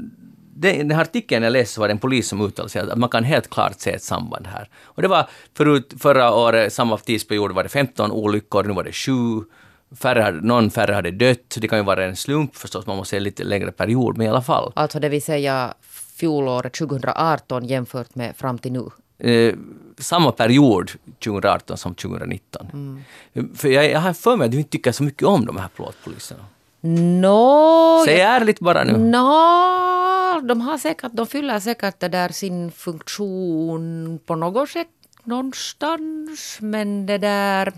[0.56, 3.10] den, den här artikeln jag läste var det en polis som uttalade sig att man
[3.10, 4.70] kan helt klart se ett samband här.
[4.84, 8.92] Och det var förut, förra året, samma tidsperiod var det 15 olyckor, nu var det
[8.92, 9.12] 7.
[9.96, 11.58] Färre någon färre hade dött.
[11.58, 14.30] Det kan ju vara en slump förstås, man måste se lite längre period, men i
[14.30, 14.72] alla fall.
[14.76, 15.74] Alltså det vill säga
[16.24, 18.86] fjolåret 2018 jämfört med fram till nu?
[19.30, 19.56] Eh,
[19.98, 22.68] samma period 2018 som 2019.
[22.74, 23.56] Mm.
[23.56, 25.70] För jag, jag har för mig att du inte tycker så mycket om de här
[25.76, 26.46] plåtpoliserna.
[27.22, 28.98] No, Säg ärligt bara nu.
[28.98, 34.88] No, de, har säkert, de fyller säkert det där sin funktion på något sätt
[35.24, 36.58] någonstans.
[36.60, 37.74] Men det där...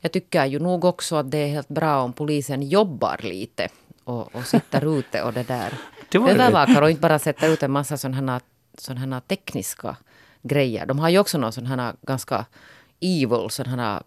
[0.00, 3.68] Jag tycker ju nog också att det är helt bra om polisen jobbar lite
[4.04, 5.72] och, och sitter ute och det där
[6.14, 8.40] övervakar och inte bara sätter ut en massa sådana
[8.96, 9.96] här tekniska
[10.42, 10.86] grejer.
[10.86, 12.46] De har ju också någon sån här ganska
[13.00, 14.02] evil, sån här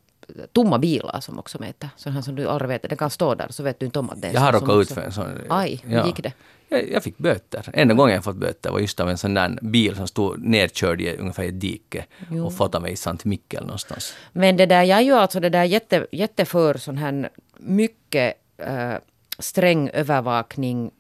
[0.52, 1.89] tomma bilar som också mäter.
[1.96, 4.22] Sådana som du aldrig vet, den kan stå där så vet du inte om att
[4.22, 5.26] det är Jag har råkat ut för en sån.
[5.50, 6.06] Aj, hur ja.
[6.06, 6.34] gick det?
[6.70, 7.70] Jag, jag, fick böter.
[7.74, 11.02] Enda gången jag fått böter var just av en sån där bil som stod nedkörd
[11.02, 12.46] i ungefär ett dike jo.
[12.46, 14.13] och fått mig i Sankt Mikkel någonstans.
[14.32, 18.94] Men det där, jag är ju alltså det där jätte, jätteför sån här mycket äh,
[19.39, 20.91] sträng övervakning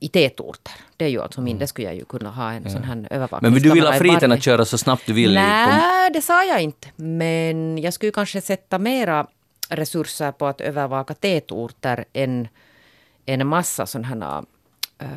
[0.00, 0.72] i tätorter.
[0.96, 1.58] Det är ju alltså min, mm.
[1.58, 2.70] det skulle jag ju kunna ha en ja.
[2.70, 3.52] sån här övervakning.
[3.52, 5.34] Men du vill ha friheten att köra så snabbt du vill?
[5.34, 6.88] Nej, det sa jag inte.
[6.96, 9.26] Men jag skulle kanske sätta mera
[9.68, 12.48] resurser på att övervaka tätorter än
[13.26, 14.44] en massa sådana här,
[15.02, 15.08] uh,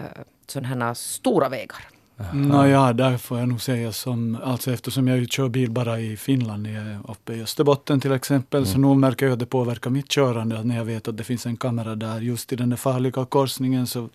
[0.47, 1.87] sån här stora vägar.
[2.33, 6.67] Nåja, där får jag nog säga som, alltså eftersom jag kör bil bara i Finland,
[7.07, 8.73] uppe i Österbotten till exempel, mm.
[8.73, 11.45] så nog märker jag att det påverkar mitt körande, när jag vet att det finns
[11.45, 14.09] en kamera där just i den där farliga korsningen så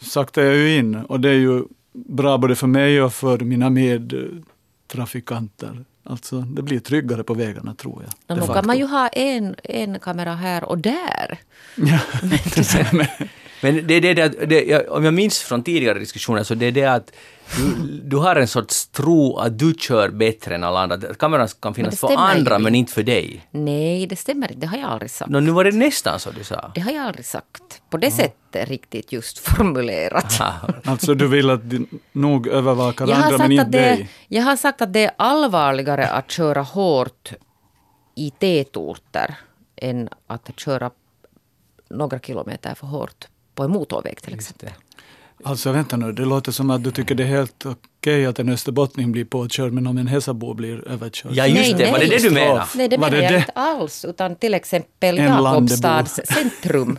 [0.00, 3.70] saktar jag ju in och det är ju bra både för mig och för mina
[3.70, 5.84] medtrafikanter.
[6.04, 8.38] Alltså det blir tryggare på vägarna tror jag.
[8.38, 11.38] Då kan man ju ha en, en kamera här och där.
[11.74, 12.00] Ja.
[13.60, 16.84] Men det, det, det, det, om jag minns från tidigare diskussioner så det är det
[16.84, 17.12] att
[17.56, 21.14] du, du har en sorts tro att du kör bättre än alla andra.
[21.14, 23.46] Kameran kan finnas för andra men inte för dig.
[23.50, 24.60] Nej, det stämmer inte.
[24.60, 25.30] Det har jag aldrig sagt.
[25.30, 26.72] No, nu var det nästan så du sa.
[26.74, 27.82] Det har jag aldrig sagt.
[27.90, 28.16] På det mm.
[28.16, 30.40] sättet riktigt just formulerat.
[30.84, 34.08] alltså du vill att du nog övervakar andra men inte det, dig?
[34.28, 37.32] Jag har sagt att det är allvarligare att köra hårt
[38.14, 39.34] i tätorter
[39.76, 40.90] än att köra
[41.90, 44.70] några kilometer för hårt på en motorväg till exempel.
[45.44, 48.48] Alltså vänta nu, det låter som att du tycker det är helt okej att en
[48.48, 51.32] österbottning blir påkörd men om en Hesabo blir överkörd.
[51.34, 51.90] Ja, just Nej, det.
[51.92, 52.64] Var det det du menade?
[52.74, 53.38] Nej, det menar jag det?
[53.38, 54.04] inte alls.
[54.04, 56.98] Utan till exempel Jakobstads centrum.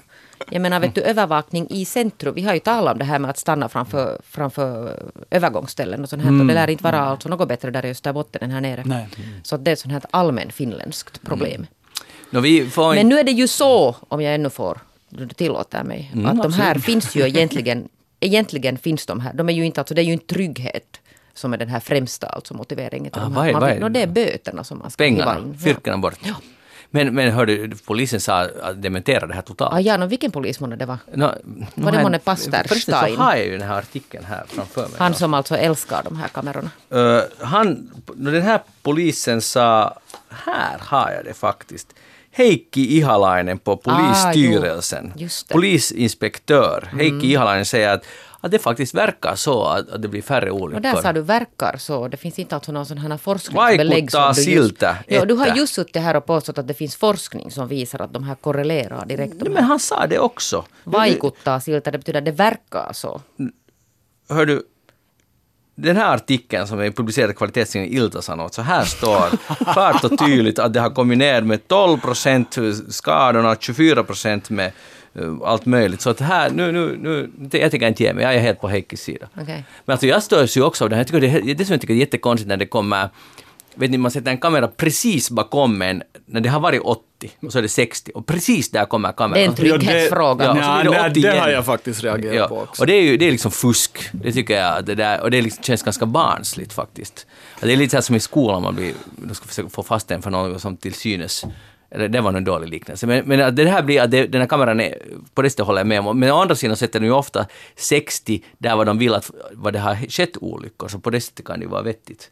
[0.49, 2.33] Jag menar, vet du, övervakning i centrum.
[2.35, 6.23] Vi har ju talat om det här med att stanna framför, framför övergångsställen och sånt
[6.23, 6.39] här.
[6.39, 8.83] Och det lär inte vara alltså något bättre där i Österbotten än här nere.
[8.85, 9.07] Nej.
[9.43, 11.67] Så det är ett sånt här allmän finländskt problem.
[12.29, 16.11] Vi får Men nu är det ju så, om jag ännu får, du tillåter mig,
[16.13, 17.89] Mm, att de här finns ju egentligen,
[18.19, 19.33] egentligen finns de här.
[19.33, 20.99] De är ju inte, alltså det är ju inte trygghet
[21.33, 23.11] som är den här främsta alltså motiveringen.
[23.15, 23.49] Ah, de vad här.
[23.49, 24.01] är- Man vad är nå, det?
[24.01, 25.51] är böterna som man ska Pengarna, in.
[25.51, 25.63] Ja.
[25.63, 26.19] fyrkorna bort.
[26.89, 29.73] Men, men hörde polisen sa att dementera det här totalt.
[29.73, 30.97] Ah, ja, no, vilken polisman det var?
[31.13, 31.29] Nu
[31.75, 33.15] Var det månne Pastor Förresten Stein?
[33.15, 34.91] så har jag ju den här artikeln här framför mig.
[34.97, 36.69] Han som alltså älskar de här kamerorna.
[36.93, 41.87] Uh, han, no, den här polisen sa, här har jag det faktiskt.
[42.37, 45.21] Heikki Ihalainen på polisstyrelsen, Ah, jo.
[45.23, 45.53] Just det.
[45.53, 46.89] polisinspektör.
[46.93, 48.03] Heikki Ihalainen säger att,
[48.41, 50.81] att det faktiskt verkar så att, att det blir färre Och olyckor.
[50.81, 52.07] där sa du verkar så.
[52.07, 54.81] Det finns inte alltså någon sån här forskningsbelägg Vaikuttaa som du just...
[55.07, 58.13] Ja, du har just suttit här och påstått att det finns forskning som visar att
[58.13, 59.33] de här korrelerar direkt.
[59.41, 60.65] Nej, men han sa det också.
[60.83, 63.21] vaikuttaa siltä, det betyder att det verkar så.
[64.29, 64.63] Hör du,
[65.79, 69.29] den här artikeln som är publicerad i kvalitetstidningen Ilta-Sanot, så här står
[69.73, 72.57] klart och tydligt att det har kommit ner med 12 procent
[72.89, 74.71] skadorna, 24 procent med
[75.13, 76.01] eh, allt möjligt.
[76.01, 78.67] Så att här, nu, nu, nu, jag tänker inte ge mig, jag är helt på
[78.67, 79.27] Heikkis sida.
[79.41, 79.63] Okej.
[79.85, 81.01] Men alltså jag störs ju också av det här.
[81.01, 83.09] Jag tycker det, det som jag tycker är jättekonstigt när det kommer,
[83.77, 87.03] vet ni, man sätter en kamera precis bakom en, när det har varit 80
[87.41, 89.33] och så är det 60 och precis där kommer kameran.
[89.33, 90.45] Det är en trygghetsfråga.
[90.45, 92.83] Ja, så Ja, det nej, 80 det har jag faktiskt reagerat Ja, på också.
[92.83, 94.09] och det är ju det är liksom fusk.
[94.11, 94.85] Det tycker jag.
[94.85, 97.25] Det där, och det liksom känns ganska barnsligt faktiskt.
[97.61, 100.11] Det är lite så här som i skolan, man blir, de ska försöka få fast
[100.11, 101.45] en för något som till synes
[101.91, 103.07] eller det var nog en dålig liknelse.
[103.07, 104.97] Men, men det här blir att det, den här kameran är,
[105.33, 106.19] på det sättet håller jag med om.
[106.19, 109.73] Men å andra sidan sätter de ju ofta 60 där vad de vill att vad
[109.73, 112.31] det har skett olyckor, så på det sättet kan det ju vara vettigt.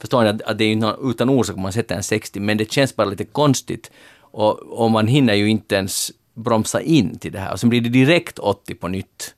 [0.00, 2.72] Förstår ni att, att det är inte utan orsak man sätter en 60, men det
[2.72, 3.90] känns bara lite konstigt.
[4.20, 7.52] Och, och man hinner ju inte ens bromsa in till det här.
[7.52, 9.34] Och sen blir det direkt 80 på nytt.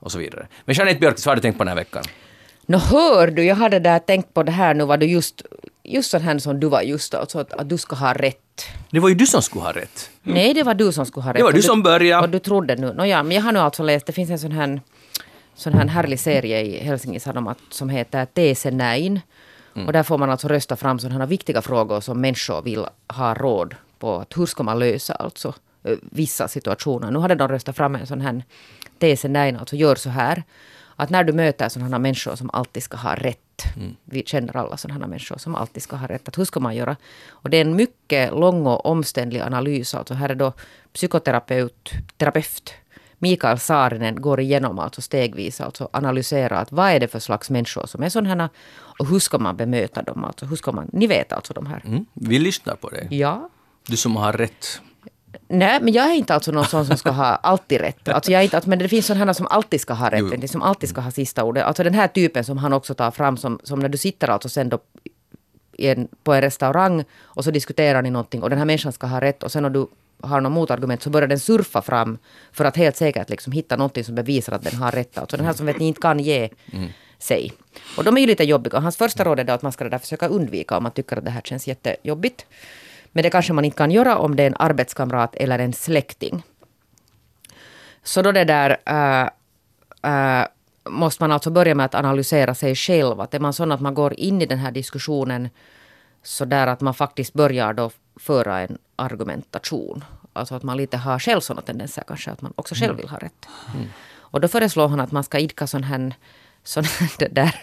[0.00, 0.46] Och så vidare.
[0.64, 2.04] Men Jeanette Björkis, vad har du tänkt på den här veckan?
[2.66, 5.42] Nå hör du, jag hade där tänkt på det här nu var du just,
[5.82, 8.66] just sån här som du var just alltså att, att du ska ha rätt.
[8.90, 10.10] Det var ju du som skulle ha rätt.
[10.22, 11.36] Nej, det var du som skulle ha rätt.
[11.36, 12.22] Det var du Och som började.
[12.22, 12.92] Och du trodde nu.
[12.92, 14.80] Nåja, men jag har nu alltså läst, det finns en sån här,
[15.54, 19.20] sån här härlig serie i Helsingin Sanomat som heter Tese Näin.
[19.76, 19.86] Mm.
[19.86, 23.34] Och där får man alltså rösta fram sådana här viktiga frågor som människor vill ha
[23.34, 24.16] råd på.
[24.16, 27.10] Att hur ska man lösa alltså eh, vissa situationer.
[27.10, 28.44] Nu hade de röstat fram en sån här
[28.98, 30.42] Tese Näin, alltså gör så här.
[30.96, 33.38] Att när du möter sådana här människor som alltid ska ha rätt.
[34.04, 36.28] Vi känner alla sådana människor som alltid ska ha rätt.
[36.28, 36.96] Att hur ska man göra?
[37.28, 39.94] Och det är en mycket lång och omständlig analys.
[39.94, 40.52] Alltså här är då
[40.92, 42.74] psykoterapeut, terapeut
[43.18, 47.86] Mikael Saarinen går igenom alltså stegvis, alltså analyserar att vad är det för slags människor
[47.86, 48.48] som är sådana här
[48.98, 50.24] och hur ska man bemöta dem?
[50.24, 51.82] Alltså hur ska man, ni vet alltså de här.
[51.86, 52.06] Mm.
[52.12, 53.08] Vi lyssnar på dig.
[53.10, 53.48] Ja.
[53.86, 54.80] Du som har rätt.
[55.48, 58.08] Nej, men jag är inte alltså någon sån som ska ha alltid rätt.
[58.08, 60.88] Alltså jag är inte, men det finns sådana som alltid ska ha rätt, som alltid
[60.88, 61.64] ska ha sista ordet.
[61.64, 64.48] Alltså den här typen som han också tar fram, som, som när du sitter alltså
[64.48, 64.78] sen då
[65.78, 69.20] en, på en restaurang och så diskuterar ni någonting och den här människan ska ha
[69.20, 69.86] rätt och sen om du
[70.22, 72.18] har något motargument så börjar den surfa fram
[72.52, 75.18] för att helt säkert liksom hitta någonting som bevisar att den har rätt.
[75.18, 76.48] Alltså den här som vet ni inte kan ge
[77.18, 77.52] sig.
[77.96, 78.78] Och de är ju lite jobbiga.
[78.80, 81.30] Hans första råd är att man ska där försöka undvika om man tycker att det
[81.30, 82.46] här känns jättejobbigt.
[83.12, 86.42] Men det kanske man inte kan göra om det är en arbetskamrat eller en släkting.
[88.02, 89.28] Så då det där äh,
[90.12, 90.46] äh,
[90.84, 93.20] måste man alltså börja med att analysera sig själv.
[93.20, 95.48] Att är man sån att man går in i den här diskussionen
[96.22, 100.04] så där att man faktiskt börjar då föra en argumentation.
[100.32, 103.18] Alltså att man lite har själv sådana tendenser kanske, att man också själv vill ha
[103.18, 103.46] rätt.
[104.16, 106.14] Och då föreslår han att man ska idka sån här,
[106.66, 107.54] sån här, det där,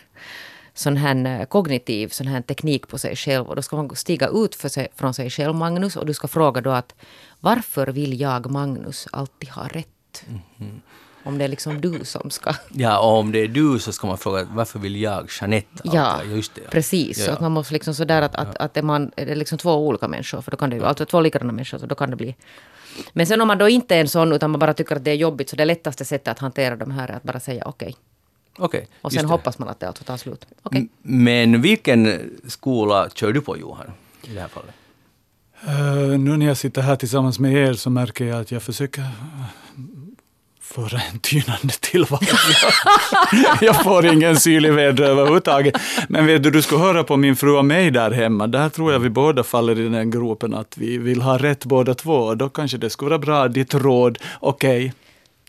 [0.73, 3.45] sån här eh, kognitiv sån här teknik på sig själv.
[3.45, 6.27] Och då ska man stiga ut för sig, från sig själv, Magnus, och du ska
[6.27, 6.95] fråga då att
[7.39, 10.23] varför vill jag, Magnus, alltid ha rätt?
[11.25, 12.53] Om det är liksom du som ska...
[12.69, 15.81] Ja, och om det är du så ska man fråga varför vill jag, Jeanette?
[15.83, 16.61] Ja, just det.
[16.61, 17.19] precis.
[17.19, 19.57] Ja, Så att man måste liksom sådär att, att, att är, man, är det liksom
[19.57, 22.09] två olika människor, för då kan det ju, alltså två likadana människor, så då kan
[22.09, 22.35] det bli...
[23.13, 25.11] Men sen om man då inte är en sån, utan man bara tycker att det
[25.11, 27.95] är jobbigt, så det lättaste sättet att hantera de här är att bara säga okej.
[28.57, 30.45] Okej, Och sen hoppas man att det alltså tar slut.
[30.71, 33.91] M- Men vilken skola kör du på, Johan?
[34.23, 34.75] I det här fallet?
[35.67, 39.01] Eh, nu när jag sitter här tillsammans med er så märker jag att jag försöker
[39.01, 39.07] uh,
[40.61, 42.19] föra en tynande tillvaro.
[43.61, 45.75] jag får ingen syrlig väder överhuvudtaget.
[46.09, 48.47] Men vet du, du ska höra på min fru och mig där hemma.
[48.47, 51.93] Där tror jag vi båda faller i den gropen att vi vill ha rätt båda
[51.93, 52.35] två.
[52.35, 54.93] Då kanske det skulle vara bra, ditt råd, okej.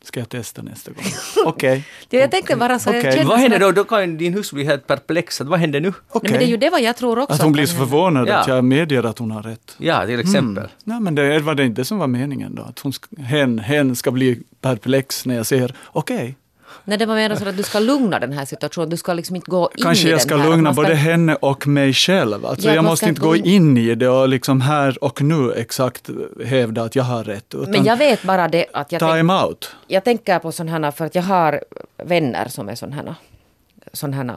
[0.06, 1.04] Ska jag testa nästa gång?
[1.44, 1.84] Okej.
[2.08, 3.72] Det jag tänkte bara så, känner Vad händer då?
[3.72, 5.40] Då kan din hustru bli helt perplex.
[5.40, 5.92] Vad händer nu?
[6.08, 6.20] okej.
[6.22, 7.34] Nej, men det är ju det vad jag tror också.
[7.34, 7.86] Att hon blir så hända.
[7.86, 8.36] förvånad Ja.
[8.36, 9.76] att jag medger att hon har rätt.
[9.78, 10.68] Ja, till exempel.
[10.84, 12.62] Nej, men det var det inte det som var meningen då.
[12.62, 16.36] Att hon, hen, hen ska bli perplex när jag säger okej.
[16.84, 18.90] Nej, det var mer så att du ska lugna den här situationen.
[18.90, 20.44] Du ska liksom inte gå in Kanske i jag den ska här.
[20.48, 22.46] lugna Man ska- både henne och mig själv.
[22.46, 25.22] Alltså Ja, jag måste ska inte gå in- in i det och liksom här och
[25.22, 26.10] nu exakt
[26.46, 27.54] hävda att jag har rätt.
[27.54, 29.76] Utan Men jag vet bara det att jag, tänk, time out.
[29.86, 31.60] jag tänker på sådana här, för att jag har
[32.04, 33.14] vänner som är sådana här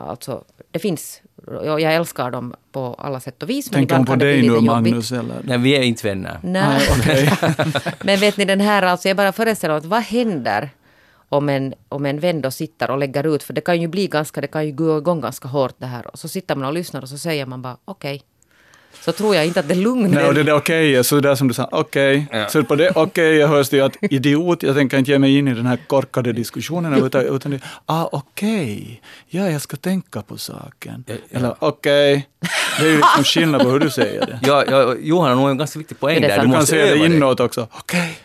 [0.09, 3.71] alltså, det finns, och jag älskar dem på alla sätt och vis.
[3.71, 4.59] Men Tänker hon på dig nu.
[4.61, 5.11] Magnus?
[5.11, 5.35] Eller?
[5.43, 6.39] Nej, vi är inte vänner.
[6.43, 6.63] Nej.
[6.67, 7.31] Nej, okej.
[8.03, 10.69] Men vet ni den här, alltså jag bara föreställer mig att vad händer
[11.29, 14.07] om en, om en vän då sitter och lägger ut, för det kan ju bli
[14.07, 16.07] ganska, det kan ju gå igång ganska hårt det här.
[16.07, 18.23] Och så sitter man och lyssnar och så säger man bara okej.
[19.05, 20.09] Så tror jag inte att det lugnar.
[20.09, 22.27] Nej, och det där okej är så där som du sa, okej.
[22.31, 22.47] Ja.
[22.49, 25.37] Så på det okej jag hörs det ju att idiot, jag tänker inte ge mig
[25.37, 30.21] in i den här korkade diskussionen, utan, utan det, ah okej, ja jag ska tänka
[30.21, 31.03] på saken.
[31.07, 31.37] Ja, ja.
[31.37, 32.27] Eller okej,
[32.79, 34.39] det är ju liksom skillnad på hur du säger det.
[34.43, 36.35] Ja, ja, Johan har nog en ganska viktig poäng Är det där.
[36.35, 38.17] Du kan måste säga det inåt också, okej,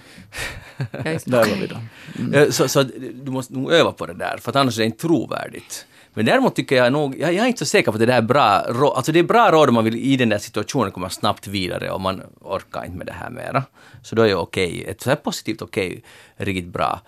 [0.78, 1.26] Ja, det.
[1.26, 2.38] där var vi då.
[2.38, 2.88] Eh, Så, så att
[3.24, 5.86] du måste nog öva på det där, för att annars är det inte trovärdigt.
[6.14, 8.16] Men däremot tycker jag nog, jag, jag är inte så säker på att det där
[8.18, 8.96] är bra råd.
[8.96, 11.90] Alltså det är bra råd om man vill i den där situationen komma snabbt vidare
[11.90, 13.62] och man orkar inte med det här mera.
[14.02, 16.02] Så då är ju okej, ett så här positivt okej
[16.36, 17.00] riktigt bra.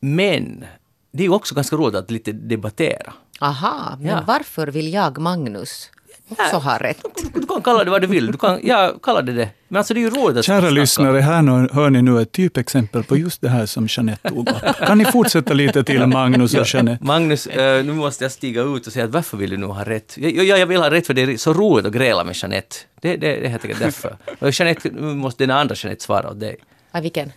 [0.00, 0.64] Men
[1.12, 3.12] det är ju också ganska roligt att lite debattera.
[3.40, 4.24] Aha, men Ja.
[4.26, 5.90] varför vill jag, Magnus,
[6.28, 6.98] också ha rätt?
[7.34, 9.48] Du, du kan kalla det vad du vill, du kan, jag kallar det det.
[9.68, 10.74] Men alltså det är ju roligt att Kära snacka.
[10.74, 14.48] lyssnare, här nu, hör ni nu ett typexempel på just det här som Jeanette tog
[14.48, 14.76] upp.
[14.86, 17.04] Kan ni fortsätta lite till Magnus och Jeanette?
[17.04, 19.84] Magnus, eh, nu måste jag stiga ut och säga att varför vill du nu ha
[19.84, 20.14] rätt?
[20.18, 22.76] Jag, jag, jag vill ha rätt för det är så roligt att gräla med Jeanette.
[23.00, 24.16] Det, det, det är helt enkelt därför.
[24.38, 26.56] Och Jeanette, nu måste den andra Jeanette svara åt dig.
[26.90, 27.32] Ah, vilken?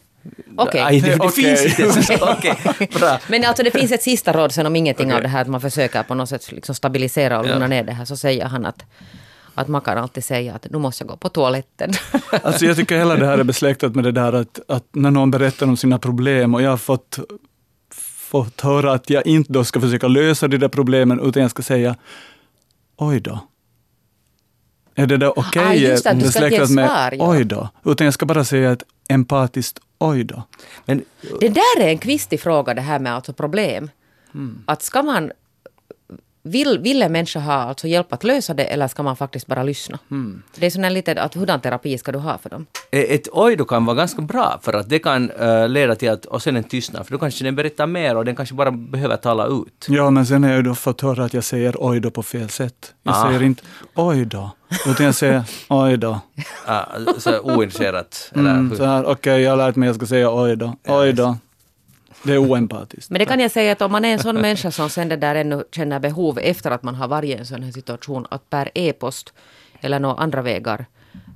[0.58, 0.82] Okej.
[0.82, 1.56] Aj, det, det Okej.
[1.58, 2.14] finns inte så.
[2.38, 2.56] Okej,
[3.00, 3.20] bra.
[3.30, 5.62] Men alltså det finns ett sista råd sen om ingenting av det här att man
[5.62, 7.68] försöker på något sätt liksom stabilisera och lugna Ja.
[7.68, 8.86] ner det här så säger han att,
[9.56, 11.92] att man kan alltid säga att nu måste jag gå på toaletten.
[12.44, 15.32] Alltså jag tycker hela det här är besläktat med det där att, att när någon
[15.32, 17.20] berättar om sina problem och jag har fått,
[18.30, 21.64] fått höra att jag inte då ska försöka lösa de där problemen utan jag ska
[21.64, 21.96] säga
[22.98, 23.40] oj då.
[24.98, 27.12] Är det där okej Ah, just det, att du ska inte ge besläktat med svar,
[27.20, 27.30] ja.
[27.30, 27.70] oj då?
[27.86, 30.44] Utan jag ska bara säga ett empatiskt oj då.
[30.86, 31.04] Men
[31.40, 33.90] Det där är en kvistig fråga det här med alltså problem.
[34.66, 35.32] Att ska man...
[36.48, 39.64] Vill, vill en människa ha alltså hjälp att lösa det eller ska man faktiskt bara
[39.64, 40.00] lyssna?
[40.56, 42.66] Det är sån lite att hurdan terapi ska du ha för dem?
[42.92, 46.10] eh, ett oj då kan vara ganska bra för att det kan eh, leda till
[46.10, 48.72] att, och sen en tystnad, för då kanske den berättar mer och den kanske bara
[48.72, 49.86] behöver tala ut.
[49.88, 52.50] Ja, men sen har jag då fått höra att jag säger oj då på fel
[52.50, 52.94] sätt.
[53.04, 53.28] Jag Ah.
[53.28, 53.64] säger inte
[53.96, 54.52] oj då,
[54.88, 56.20] utan jag säger oj då.
[56.66, 56.84] Ah,
[57.20, 57.30] så.
[58.34, 58.78] Eller Mm, hur?
[58.78, 60.76] så här, okej, jag har lärt mig att jag ska säga oj då.
[60.88, 61.38] Oj då.
[62.26, 63.10] Det är oempatiskt.
[63.10, 65.16] Men det kan jag säga att om man är en sån människa som sen det
[65.16, 68.50] där ännu känner behov efter att man har varit i en sån här situation att
[68.50, 69.34] per e-post
[69.82, 70.86] eller några andra vägar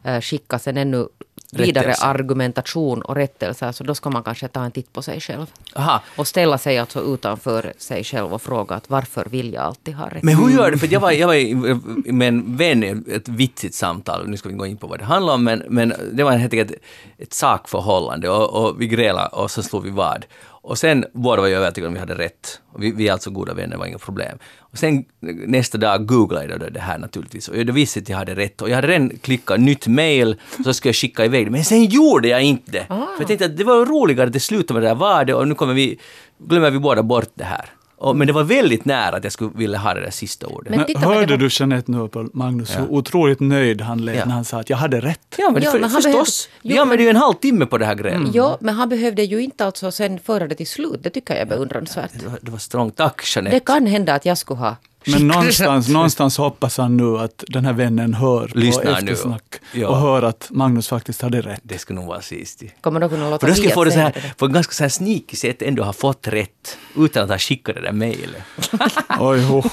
[0.04, 1.08] eh, skicka sen ännu
[1.52, 2.06] vidare Rättelse.
[2.06, 5.46] argumentation och rättelser så då ska man kanske ta en titt på sig själv.
[5.76, 6.02] Aha.
[6.16, 10.10] Och ställa sig alltså utanför sig själv och fråga att varför vill jag alltid ha
[10.10, 10.24] rätt?
[10.24, 10.78] Men hur gör du?
[10.78, 14.66] För jag var, jag var med en vän ett vitsigt samtal, nu ska vi gå
[14.66, 16.72] in på vad det handlar om, men, men det var helt enkelt
[17.18, 20.26] ett sakförhållande och, och vi grälade och så slog vi vad.
[20.62, 22.62] Och sen, båda var ju övertygade om vi hade rätt.
[22.80, 24.38] Vi, vi är alltså goda vänner, det var inga problem.
[24.60, 25.06] Och sen
[25.48, 28.62] nästa dag googlade jag då det här naturligtvis och jag visste att jag hade rätt.
[28.62, 31.52] Och jag hade redan klickat nytt mail, så skulle jag skicka iväg det.
[31.52, 32.86] Men sen gjorde jag inte det.
[32.88, 35.34] För jag tänkte att det var roligare att det slutade med det där var det
[35.34, 36.00] och nu kommer vi,
[36.38, 37.66] glömmer vi båda bort det här.
[38.02, 40.70] Och, men det var väldigt nära att jag skulle vilja ha det där sista ordet.
[40.70, 42.80] Men Men titta, men det hörde var- du Jeanette nu på Magnus, Ja.
[42.82, 44.26] hur otroligt nöjd han lät Ja.
[44.26, 45.36] när han sa att jag hade rätt.
[45.38, 46.48] Ja, men, Ja, för, men han förstås.
[46.48, 48.30] behövde- Vi Jo, använde ju en halvtimme på det här grejen.
[48.34, 51.00] Ja, men han behövde ju inte alltså sen föra det till slut.
[51.04, 52.12] Det tycker jag är beundransvärt.
[52.20, 52.96] Det, var, det var strångt.
[52.98, 53.56] Tack Jeanette.
[53.56, 57.66] Det kan hända att jag skulle ha Men någonstans, någonstans hoppas han nu att den
[57.66, 59.12] här vännen hör Lyssnar på nu.
[59.12, 59.88] eftersnack Ja.
[59.88, 61.60] och hör att Magnus faktiskt hade rätt.
[61.64, 62.64] Det skulle nog vara sist.
[62.82, 64.38] Kommer då kunna låta För då skulle bli jag få att det så här, det.
[64.38, 67.76] på ett ganska så här sneaky sätt ändå ha fått rätt utan att ha skickat
[67.76, 68.44] det där mejlet.
[69.20, 69.64] Oj, ho.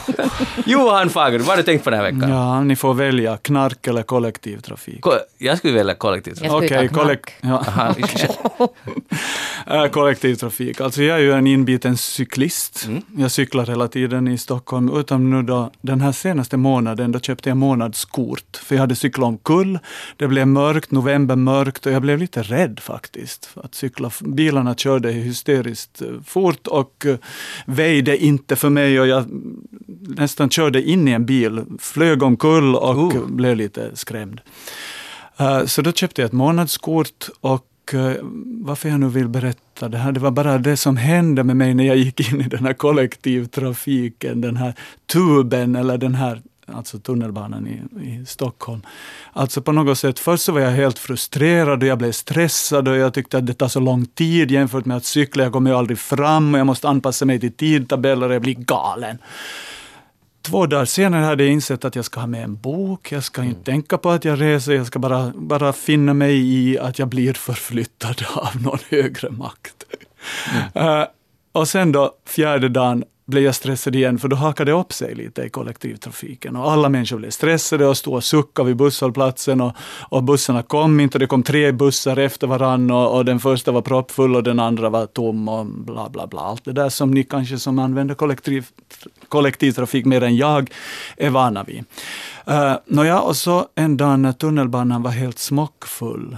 [0.66, 2.30] Johan Fager, vad har du tänkt på den här veckan?
[2.30, 5.00] Ja, ni får välja knark eller kollektivtrafik.
[5.00, 6.52] Ko- Jag skulle välja kollektivtrafik.
[6.52, 7.64] Okej, ta kollek- ja.
[9.66, 10.80] Äh, kollektivtrafik.
[10.80, 12.84] Alltså jag är ju en inbiten cyklist.
[12.86, 13.02] Mm.
[13.16, 14.90] Jag cyklar hela tiden i Stockholm.
[15.16, 18.56] Utom nu då, den här senaste månaden, då köpte jag månadskort.
[18.56, 19.78] För jag hade cyklat omkull.
[20.16, 23.50] Det blev mörkt, november mörkt och jag blev lite rädd faktiskt.
[23.54, 24.10] Att cykla.
[24.20, 27.16] Bilarna körde hysteriskt eh, fort och eh,
[27.66, 29.24] väjde inte för mig och jag
[30.18, 33.26] nästan körde in i en bil, flög omkull och Oh.
[33.26, 34.40] blev lite skrämd.
[35.36, 38.12] Eh, Så då köpte jag ett månadskort och Eh,
[38.62, 41.74] varför jag nu vill berätta det här, det var bara det som hände med mig
[41.74, 44.74] när jag gick in i den här kollektivtrafiken, den här
[45.06, 48.82] tuben eller den här alltså tunnelbanan i, i Stockholm.
[49.32, 52.96] Alltså på något sätt, först så var jag helt frustrerad och jag blev stressad och
[52.96, 55.42] jag tyckte att det tar så lång tid jämfört med att cykla.
[55.42, 58.54] Jag kommer ju aldrig fram och jag måste anpassa mig till tidtabeller och jag blir
[58.54, 59.18] galen.
[60.46, 63.42] Två dagar senare hade jag insett att jag ska ha med en bok, jag ska
[63.42, 63.64] inte mm.
[63.64, 67.32] tänka på att jag reser, jag ska bara, bara finna mig i att jag blir
[67.32, 69.84] förflyttad av någon högre makt.
[70.74, 70.88] Mm.
[70.88, 71.06] Uh,
[71.52, 75.14] och sen då, fjärde dagen, blev jag stressad igen, för då hakade det upp sig
[75.14, 76.56] lite i kollektivtrafiken.
[76.56, 79.72] Och alla människor blev stressade och stod och suckade vid busshållplatsen och,
[80.08, 81.18] och bussarna kom inte.
[81.18, 84.88] Det kom tre bussar efter varann och, och, den första var proppfull och den andra
[84.88, 86.40] var tom och bla bla bla.
[86.40, 88.66] Allt det där som ni kanske som använder kollektiv,
[89.28, 90.70] kollektivtrafik mer än jag
[91.16, 91.84] är vana vid.
[92.48, 96.36] Uh, Nåja, och så en dag när tunnelbanan var helt smockfull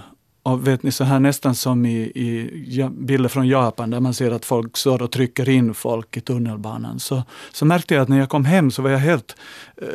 [0.52, 4.30] och vet ni, så här nästan som i, i bilder från Japan där man ser
[4.30, 7.00] att folk står och trycker in folk i tunnelbanan.
[7.00, 7.22] Så,
[7.52, 9.36] så märkte jag att när jag kom hem så var jag helt,
[9.76, 9.88] eh,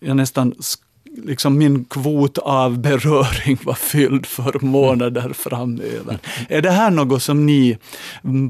[0.00, 0.54] jag nästan
[1.24, 6.18] liksom min kvot av beröring var fylld för månader framöver.
[6.48, 7.78] Är det här något som ni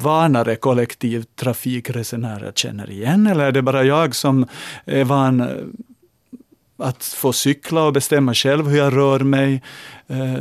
[0.02, 4.46] vanare kollektivtrafikresenärer känner igen, eller är det bara jag som
[4.84, 5.48] är van eh,
[6.78, 9.62] att få cykla och bestämma själv hur jag rör mig?
[10.06, 10.34] Eh,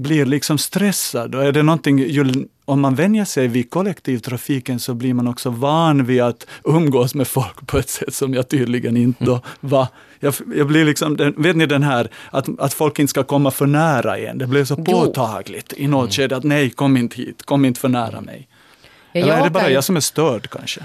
[0.00, 1.34] blir liksom stressad.
[1.34, 5.50] Och är det någonting, ju, om man vänjer sig vid kollektivtrafiken så blir man också
[5.50, 9.86] van vid att umgås med folk på ett sätt som jag tydligen inte då var.
[10.20, 13.66] Jag, jag blir liksom, vet ni den här att, att folk inte ska komma för
[13.66, 14.38] nära en.
[14.38, 14.84] Det blev så jo.
[14.84, 16.10] påtagligt i något mm.
[16.10, 18.48] skede att nej, kom inte hit, kom inte för nära mig.
[19.12, 20.80] Ja, Eller är det bara jag som är störd kanske?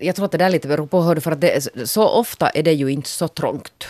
[0.00, 2.72] Jag tror att det där lite beror på, för att det, så ofta är det
[2.72, 3.88] ju inte så trångt.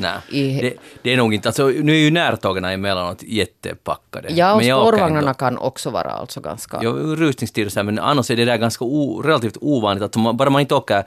[0.00, 1.48] Nej, i, det, det, är nog inte.
[1.48, 4.28] Alltså, nu är ju närtågen emellanåt jättepackade.
[4.32, 6.78] Ja, och spårvagnarna kan också vara alltså ganska...
[6.82, 10.36] Ja, rusningstid och så, men annars är det där ganska o, relativt ovanligt att man,
[10.36, 11.04] bara man inte åker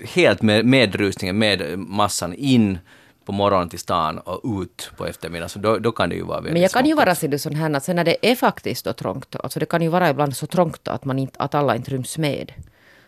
[0.00, 2.78] helt med, med rusningen, med massan in
[3.24, 6.36] på morgonen till stan och ut på eftermiddagen, så då, då kan det ju vara
[6.36, 8.92] väldigt Men jag kan ju vara sån här att sen när det är faktiskt då
[8.92, 11.90] trångt, alltså det kan ju vara ibland så trångt att, man inte, att alla inte
[11.90, 12.52] ryms med.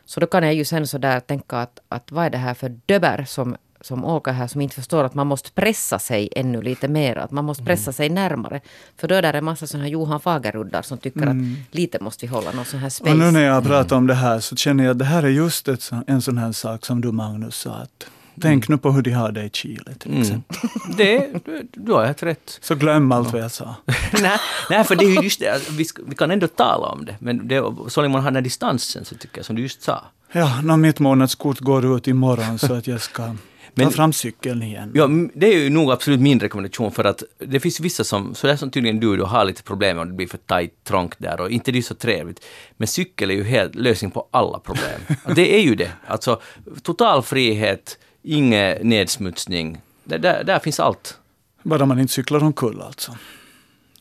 [0.05, 2.55] Så då kan jag ju sen så där tänka att, att vad är det här
[2.55, 6.63] för döber som som åker här som inte förstår att man måste pressa sig ännu
[6.63, 7.17] lite mer.
[7.17, 7.93] Att man måste pressa mm.
[7.93, 8.61] sig närmare.
[8.97, 11.57] För då är det en massa sådana här Johan Fageruddar som tycker mm.
[11.69, 13.13] att lite måste vi hålla någon sån här space.
[13.13, 15.29] Och nu när jag pratar om det här så känner jag att det här är
[15.29, 17.71] just ett, en sån här sak som du Magnus sa.
[17.71, 18.11] Att
[18.41, 18.77] Tänk mm.
[18.77, 20.23] nu på hur de har det i Chile till mm.
[20.23, 20.57] exempel.
[20.63, 20.97] Mm.
[20.97, 22.59] Det, du, du har helt rätt.
[22.63, 23.75] Så glöm allt vad jag sa.
[24.23, 24.39] nej,
[24.71, 27.17] nej, för det är ju just det, vi, vi kan ändå tala om det.
[27.19, 29.83] Men det, så länge man har den här distansen så tycker jag, som du just
[29.83, 30.05] sa.
[30.33, 33.35] Ja, no, mitt månadskort går ut imorgon så att jag ska
[33.75, 34.93] men, Ta fram cykeln igen.
[34.95, 38.47] Ja, det är ju nog absolut min rekommendation för att det finns vissa som, så
[38.47, 41.41] där som tydligen du, du har lite problem om det blir för tajt, trångt där
[41.41, 42.45] och inte det är så trevligt.
[42.77, 45.01] Men cykel är ju helt lösning på alla problem.
[45.35, 45.93] det är ju det.
[46.07, 46.41] Alltså
[46.83, 49.81] total frihet, ingen nedsmutsning.
[50.05, 51.19] Där, där, där finns allt.
[51.63, 53.17] Bara man inte cyklar omkull alltså.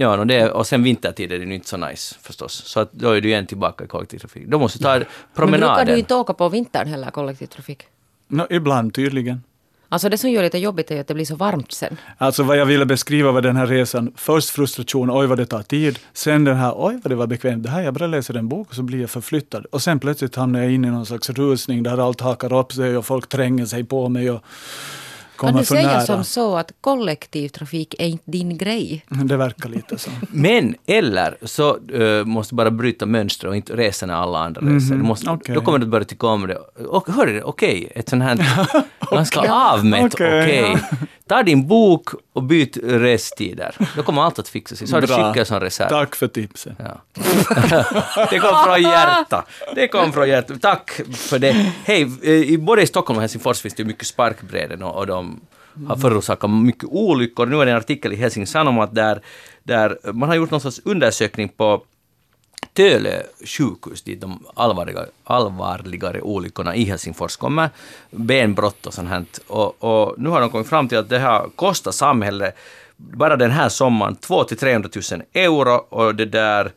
[0.02, 2.54] Ja, och, det, och sen vintertid är det ju inte så nice förstås.
[2.54, 4.48] Så att då är du igen tillbaka i kollektivtrafik.
[4.48, 5.00] Då måste du ta
[5.36, 5.68] promenaden.
[5.68, 7.84] Men brukar du inte åka på vintern heller kollektivtrafik?
[8.28, 9.44] No, ibland tydligen.
[9.92, 11.98] Alltså det som gör det lite jobbigt är att det blir så varmt sen.
[12.18, 14.12] Alltså vad jag ville beskriva var den här resan.
[14.16, 16.00] Först frustration, oj vad det tar tid.
[16.14, 17.64] Sen den här, oj vad det var bekvämt.
[17.64, 19.66] Det här, jag bara läser en bok och så blir jag förflyttad.
[19.66, 22.98] Och sen plötsligt hamnar jag in i någon slags rusning där allt hakar upp sig
[22.98, 24.32] och folk tränger sig på mig.
[24.32, 24.44] Och
[25.40, 26.02] kan du säga nära.
[26.02, 29.06] som så att kollektivtrafik är inte din grej?
[29.10, 30.10] Det verkar lite så.
[30.32, 34.62] Men, eller så uh, måste du bara bryta mönstret och inte resa när alla andra
[34.62, 34.80] mm -hmm.
[34.80, 34.96] reser.
[34.96, 35.56] Du måste, okay.
[35.56, 36.56] Då kommer du att börja tycka om det.
[36.88, 38.36] Och hörru, okej, okay, ett sånt här
[39.04, 39.18] okay.
[39.18, 40.44] ganska avmätt okej.
[40.44, 40.72] Okay.
[40.72, 41.08] Okay.
[41.28, 42.10] Ta din bok
[42.40, 43.76] och byt restider.
[43.96, 44.88] Då kommer allt att fixa sig.
[44.88, 45.90] Så har du cykel som reserv.
[45.90, 46.74] Tack för tipset.
[46.78, 47.02] Ja.
[48.30, 49.46] det kom från hjärtat.
[49.76, 50.62] Det kom från hjärtat.
[50.62, 51.52] Tack för det.
[51.84, 55.42] Hej, i både i Stockholm och Helsingfors finns det mycket sparkbräden och, och de
[55.88, 57.46] har förorsakat mycket olyckor.
[57.46, 59.22] Nu är det en artikel i Helsingin Sanomat där,
[59.64, 61.84] där man har gjort någon sorts undersökning på
[62.74, 67.70] Tölö sjukhus, dit de allvarliga, allvarligare olyckorna i Helsingfors kommer,
[68.12, 69.26] benbrott och sånt här.
[69.48, 72.56] Och, och nu har de kommit fram till att det har kostat samhället
[73.00, 76.72] bara den här sommaren 2 till 300 000 euro och det där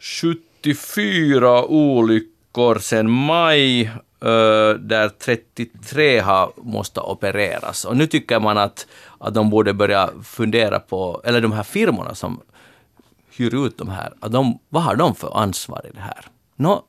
[0.00, 3.82] 74 olyckor sedan maj
[4.20, 7.84] eh, där 33 har måste opereras.
[7.84, 8.86] Och nu tycker man att,
[9.18, 12.40] att de borde börja fundera på, eller de här firmorna som
[13.40, 16.26] hyr ut de här, att de, vad har de för ansvar i det här?
[16.56, 16.84] Nå,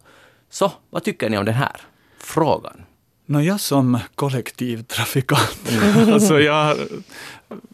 [0.50, 1.76] så vad tycker ni om den här
[2.20, 2.82] frågan?
[3.26, 5.72] Nå, jag som kollektivtrafikant,
[6.14, 6.78] alltså jag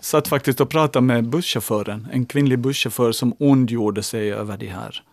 [0.02, 5.04] satt faktiskt och pratade med busschauffören, en kvinnlig busschaufför som ondgjorde sig över de här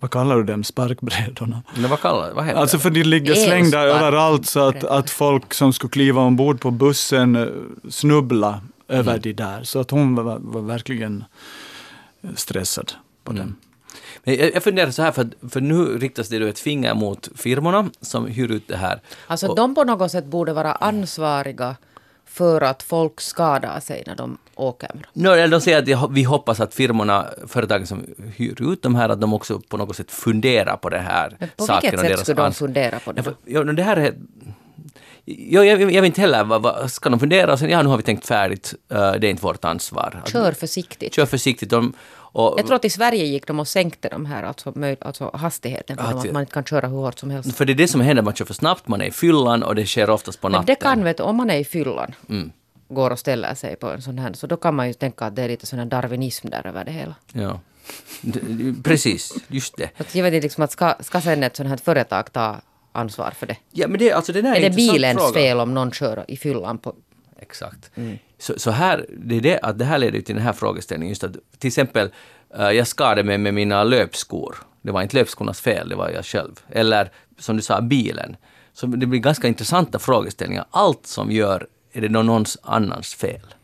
[0.00, 1.62] vad kallar du dem, sparkbrädorna?
[1.74, 5.54] Men vad kallar vad heter Alltså för de ligger slängda överallt så att, att folk
[5.54, 7.46] som skulle kliva ombord på bussen eh,
[7.88, 9.22] snubbla över Mm.
[9.22, 9.62] de där.
[9.62, 11.24] Så att hon var, var verkligen
[12.34, 12.92] stressad
[13.24, 13.42] på Mm.
[13.42, 13.56] dem.
[14.24, 17.90] Men jag, funderar så här, för, för nu riktas det då ett finger mot firmorna
[18.00, 19.00] som hyr ut det här.
[19.26, 21.76] Alltså Och- de på något sätt borde vara ansvariga
[22.24, 24.90] för att folk skadar sig när de åker.
[25.12, 28.06] No, de säger att vi hoppas att firmorna, företagen som
[28.36, 31.48] hyr ut de här, att de också på något sätt funderar på det här Men
[31.56, 33.18] på vilket sätt skulle de fundera på det?
[33.18, 34.14] Ja, för, ja, no, det här är...
[35.30, 37.88] Ja, jag, jag vet inte heller, vad, vad, ska de fundera och sen, ja nu
[37.88, 40.20] har vi tänkt färdigt, eh, det är inte vårt ansvar.
[40.22, 41.14] Att- Kör försiktigt.
[41.14, 41.70] Kör försiktigt.
[41.70, 45.30] De, och, Jag tror att i Sverige gick de och sänkte de här, alltså, alltså
[45.34, 47.56] hastigheten på Att dem, det- att man inte kan köra hur hårt som helst.
[47.56, 49.74] För det är det som händer, man kör för snabbt, man är i fyllan och
[49.74, 50.66] det sker oftast på Men natten.
[50.66, 52.52] det kan, vet om man är i fyllan, Mm.
[52.88, 55.36] går och ställer sig på en sån här, så då kan man ju tänka att
[55.36, 57.14] det är lite sån här darwinism där över det hela.
[57.32, 57.60] Ja.
[58.84, 59.90] Precis, just det.
[60.00, 62.56] Att jag vet inte liksom att ska, ska sen ett sånt här företag ta
[62.98, 63.56] ansvar för det?
[63.72, 65.32] Ja, men det, alltså, det där är, Är det bilens fråga.
[65.32, 66.94] fel om någon kör i fyllan på...
[67.40, 67.90] Exakt.
[68.38, 71.08] Så, så här, det, är det, att det här leder till den här frågeställningen.
[71.08, 72.10] Just att, till exempel,
[72.58, 74.56] eh, jag skadade mig med mina löpskor.
[74.82, 76.60] Det var inte löpskornas fel, det var jag själv.
[76.70, 78.36] Eller som du sa, bilen.
[78.72, 80.64] Så det blir ganska intressanta frågeställningar.
[80.70, 83.54] Allt som gör, är det någon annans fel?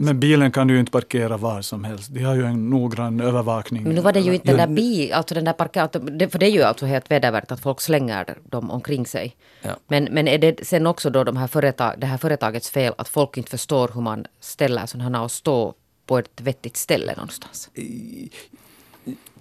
[0.00, 2.10] Men bilen kan du ju inte parkera var som helst.
[2.14, 3.82] De har ju en noggrann övervakning.
[3.82, 6.46] Men nu var det ju inte den där bil, alltså den där parkeringen, för det
[6.46, 9.36] är ju alltså helt vedervärdigt att folk slänger dem omkring sig.
[9.62, 9.70] Ja.
[9.88, 13.08] Men, men är det sen också då de här företag, det här företagets fel att
[13.08, 15.74] folk inte förstår hur man ställer sådana och står
[16.06, 17.70] på ett vettigt ställe någonstans?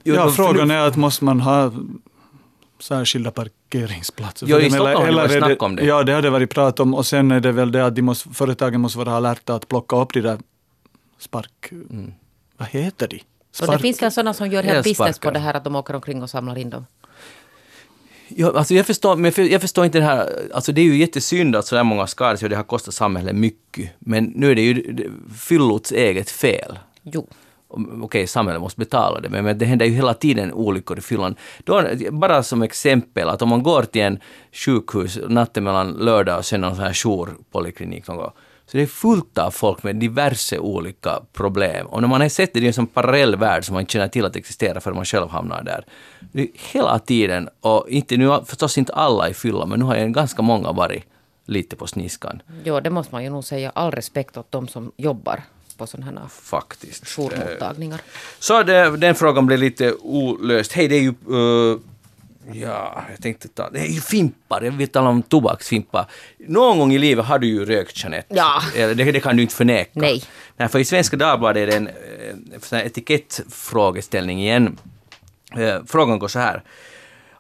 [0.04, 1.72] Ja, frågan är att måste man ha
[2.80, 4.48] särskilda parkeringsplatser?
[4.50, 5.86] Jo, i Stockholm har det varit är snack om det.
[5.86, 6.94] Ja, det har det varit prat om.
[6.94, 9.96] Och sen är det väl det att de måste, företagen måste vara alerta att plocka
[9.96, 10.38] upp de där
[11.20, 11.72] spark...
[11.72, 12.14] Mm.
[12.58, 13.22] Vad heter de?
[13.62, 15.94] Och det finns väl sådana som gör helt business på det här att de åker
[15.94, 16.86] omkring och samlar in dem.
[18.28, 21.56] Ja, alltså jag, förstår, men jag, förstår inte det här, alltså det är ju jättesynd
[21.56, 23.92] att så där många skadar sig och det har kostat samhället mycket.
[24.00, 26.80] Men nu är det ju det- fyllots eget fel.
[27.02, 27.28] Jo
[27.68, 31.02] okej, Okej, samhället måste betala det, men, men det händer ju hela tiden olyckor i
[31.02, 31.36] fyllan.
[31.64, 34.20] Då, bara som exempel, att om man går till en
[34.52, 38.32] sjukhus natten mellan lördag och söndag, någon sån här jourpoliklinik någon gång,
[38.66, 41.88] så det är fullt av folk med diverse olika problem.
[41.88, 43.94] Och när man har sett det, det är en sån parallell värld som man inte
[43.94, 45.86] känner till att existera förrän man själv hamnar där.
[46.32, 49.96] Det är hela tiden, och inte nu förstås inte alla i fylla, men nu har
[49.96, 51.04] jag ganska många varit
[51.46, 52.42] lite på sniskan.
[52.64, 53.72] Jo, det måste man ju nog säga.
[53.76, 55.44] All respekt åt de som jobbar
[55.78, 57.08] på sådana här Faktiskt.
[57.18, 58.02] jourmottagningar.
[58.40, 60.72] Så det, den frågan blev lite olöst.
[60.72, 61.10] Hej, det är ju...
[61.10, 61.80] eh,
[62.62, 63.70] ja, jag tänkte ta...
[63.70, 64.62] Det är ju fimpar.
[64.62, 66.06] Jag vill tala om tobaksfimpar.
[66.38, 68.36] Någon gång i livet har du ju rökt, Jeanette.
[68.36, 68.62] Ja.
[68.74, 69.92] Det, det kan du inte förneka.
[69.94, 70.24] Nej.
[70.58, 74.78] Nej, för i Svenska Dagbladet är det en, eh, här etikettfrågeställning igen.
[75.58, 76.64] Eh, Frågan går så här.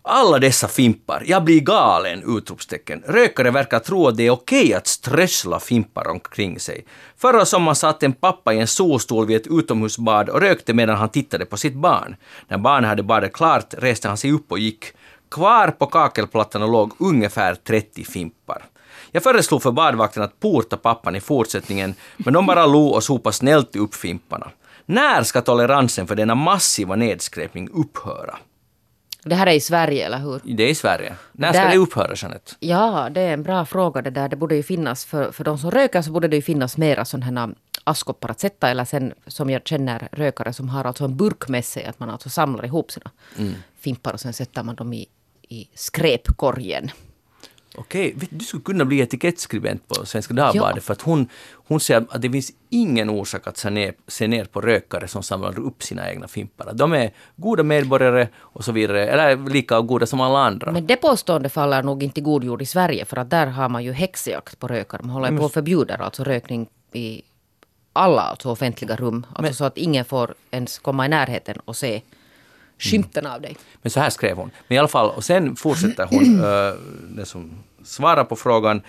[0.09, 2.37] Alla dessa fimpar, jag blir galen!
[2.37, 3.03] Utropstecken.
[3.07, 6.85] Rökare verkar tro att det är okej att strössla fimpar omkring sig.
[7.17, 11.09] Förra sommaren satt en pappa i en solstol vid ett utomhusbad och rökte medan han
[11.09, 12.15] tittade på sitt barn.
[12.47, 14.85] När barnet hade badat klart reste han sig upp och gick.
[15.31, 18.65] Kvar på kakelplattan låg ungefär 30 fimpar.
[19.11, 23.33] Jag föreslog för badvakten att porta pappan i fortsättningen, men de bara log och sopade
[23.33, 24.51] snällt upp fimparna.
[24.85, 28.37] När ska toleransen för denna massiva nedskräpning upphöra?
[29.27, 30.41] Det här är i Sverige, eller hur?
[30.43, 31.15] Det är i Sverige.
[31.31, 32.51] När ska Där- det upphöra, Jeanette?
[32.59, 34.29] Ja, det är en bra fråga det där.
[34.29, 37.05] Det borde ju finnas, för, för de som röker så borde det ju finnas mera
[37.05, 38.69] sådana här askkoppar att sätta.
[38.69, 41.85] Eller sen som jag känner rökare som har alltså en burk med sig.
[41.85, 43.11] Att man alltså samlar ihop sina
[43.79, 45.07] fimpar och sen sätter man dem i,
[45.49, 46.89] i skräpkorgen.
[47.79, 50.81] Okej, vet du, skulle kunna bli etikettskribent på Svenska Dagbladet Ja.
[50.81, 54.45] för att hon, hon säger att det finns ingen orsak att se ner, se ner
[54.45, 56.73] på rökare som samlar upp sina egna fimpar.
[56.73, 60.71] De är goda medborgare och så vidare, eller lika goda som alla andra.
[60.71, 63.05] Men det påståendet faller nog inte god jord i Sverige.
[63.05, 65.01] För att där har man ju häxjakt på rökare.
[65.03, 67.21] Man håller på och förbjuder alltså rökning i
[67.93, 69.25] alla alltså offentliga rum.
[69.35, 72.01] Alltså så att ingen får ens komma i närheten och se
[72.79, 73.57] skymten av dig.
[73.81, 74.51] Men så här skrev hon.
[74.67, 76.73] Men i alla fall, och sen fortsätter hon, uh,
[77.15, 77.51] den som
[77.87, 78.81] svarar på frågan,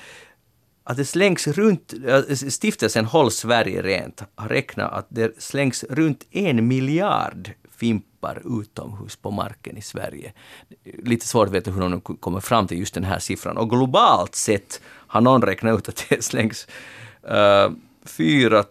[0.85, 6.27] att det slängs runt, eh, stiftelsen Håll Sverige Rent har räknat att det slängs runt
[6.31, 10.33] en miljard fimpar utomhus på marken i Sverige.
[11.03, 13.57] Lite svårt att veta hur de kommer fram till just den här siffran.
[13.57, 16.67] Och globalt sett har någon räknat ut att det slängs
[17.31, 17.71] uh,
[18.05, 18.65] 4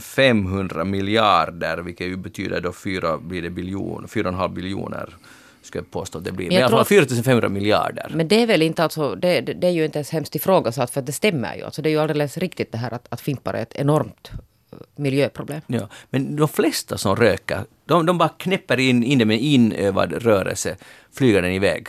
[0.00, 5.16] 500 miljarder, vilket ju betyder då 4 blir det biljon, 4,5 biljoner
[5.62, 6.46] skulle jag påstå att det blir.
[6.46, 8.12] Men Men i alla fall tror 4500 miljarder.
[8.14, 10.90] Men det är väl inte alltså, det, det det är ju inte ens hemskt ifrågasatt
[10.90, 11.62] för det stämmer ju.
[11.62, 14.30] Alltså det är ju alldeles riktigt det här att, att fimpar är ett enormt
[14.72, 15.60] eh, miljöproblem.
[15.66, 20.12] Ja, men de flesta som röker, de, de bara knäpper in, in det med inövad
[20.12, 20.76] rörelse,
[21.12, 21.88] flyger den iväg.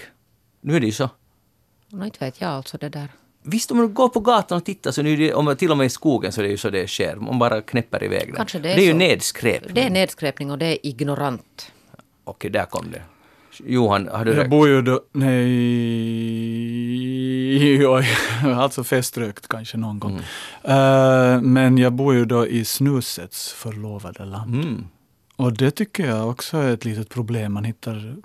[0.61, 1.09] Nu är det ju så.
[1.91, 3.07] Och inte vet jag alltså det där.
[3.43, 5.77] Visst, om du går på gatan och tittar, så nu är det, om, till och
[5.77, 7.15] med i skogen så är det ju så det sker.
[7.15, 8.35] Man bara knäpper iväg den.
[8.35, 8.97] Kanske det är det är ju så.
[8.97, 9.73] nedskräpning.
[9.73, 11.71] Det är nedskräpning och det är ignorant.
[12.23, 13.01] Okej, där kom det.
[13.59, 14.49] Johan, har du Jag rökt?
[14.49, 15.47] bor ju då, nej,
[17.87, 18.07] oj,
[18.55, 20.19] alltså feströkt kanske någon gång.
[20.63, 24.55] Eh, men jag bor ju då i snusets förlovade land.
[24.55, 24.85] Mm.
[25.35, 27.53] Och det tycker jag också är ett litet problem.
[27.53, 28.15] Man hittar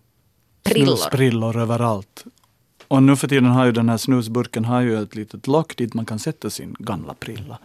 [0.65, 0.87] Prillor.
[0.97, 2.25] snusprillor överallt.
[2.89, 5.95] Och nu för tiden har ju den här snusburken har ju ett litet lock dit
[5.95, 7.59] man kan sätta sin gamla prilla.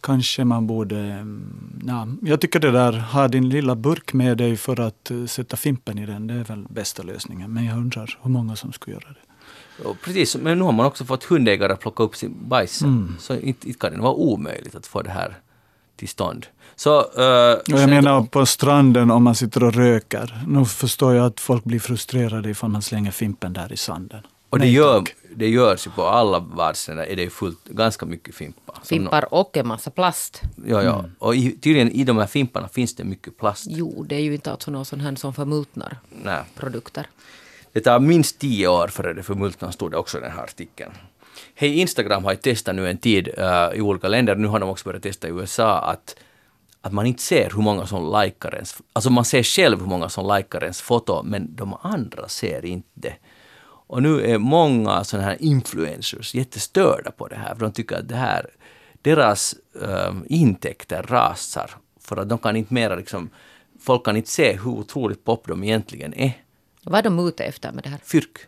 [0.00, 0.98] Kanske man borde...
[0.98, 5.26] mm, Ja, jag tycker det där, ha din lilla burk med dig för att eh,
[5.26, 7.52] sätta fimpen i den, det är väl bästa lösningen.
[7.52, 9.30] Men jag undrar hur många som skulle göra det.
[9.88, 12.82] Och precis, men nu har man också fått hundägare att plocka upp sin bajs.
[12.82, 13.16] Mm.
[13.18, 15.38] Så inte, inte kan det vara omöjligt att få det här
[15.96, 16.46] till stånd.
[16.76, 20.44] Så, Och jag menar på stranden om man sitter och röker.
[20.46, 24.20] Nu förstår jag att folk blir frustrerade ifall man slänger fimpen där i sanden.
[24.50, 25.14] Och det, Nej, gör, tack.
[25.34, 28.78] det görs ju på alla världsstäder, är det fullt, ganska mycket fimpar.
[28.84, 30.42] Fimpar och en massa plast.
[30.66, 30.98] ja, ja.
[30.98, 31.10] Mm.
[31.18, 33.66] Och i, tydligen i de här fimparna finns det mycket plast.
[33.68, 36.42] Jo, det är ju inte alltså någon sån här som förmultnar Nej.
[36.54, 37.06] produkter.
[37.72, 40.92] Det tar minst tio år före det förmultnar, stod det också i den här artikeln.
[41.54, 44.68] Hej, Instagram har ju testat nu en tid eh, i olika länder, nu har de
[44.68, 46.16] också börjat testa i USA, att,
[46.80, 50.08] att man inte ser hur många som likar ens, alltså man ser själv hur många
[50.08, 53.14] som likar ens foto, men de andra ser inte.
[53.90, 58.08] Och nu är många sådana här influencers jättestörda på det här, för de tycker att
[58.08, 58.46] det här,
[59.02, 61.70] deras eh, intäkter rasar,
[62.00, 63.30] för att de kan inte mera liksom,
[63.80, 66.32] folk kan inte se hur otroligt pop de egentligen är
[66.84, 67.98] Vad är de ute efter med det här?
[68.04, 68.38] fyrk.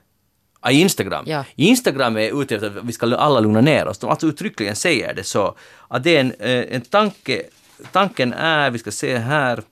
[0.61, 1.25] Ah, Instagram.
[1.27, 1.45] Ja.
[1.55, 3.99] Instagram är ute efter att vi ska alla lugna ner oss.
[3.99, 5.57] De alltså uttryckligen säger det så.
[5.89, 7.43] Att det är en, eh, en tanke,
[7.93, 9.63] tanken är, vi ska se här,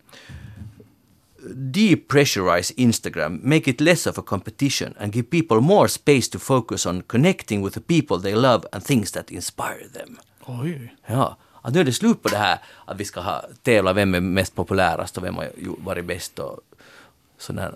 [1.74, 6.86] depressurize Instagram, make it less of a competition and give people more space to focus
[6.86, 10.18] on connecting with the people they love and things that inspire them.
[10.44, 10.94] Oj.
[11.06, 14.14] Ja, att nu är det slut på det här att vi ska ha, tävla vem
[14.14, 15.48] är mest populärast och vem har
[15.84, 16.60] varit bäst och
[17.38, 17.74] sån här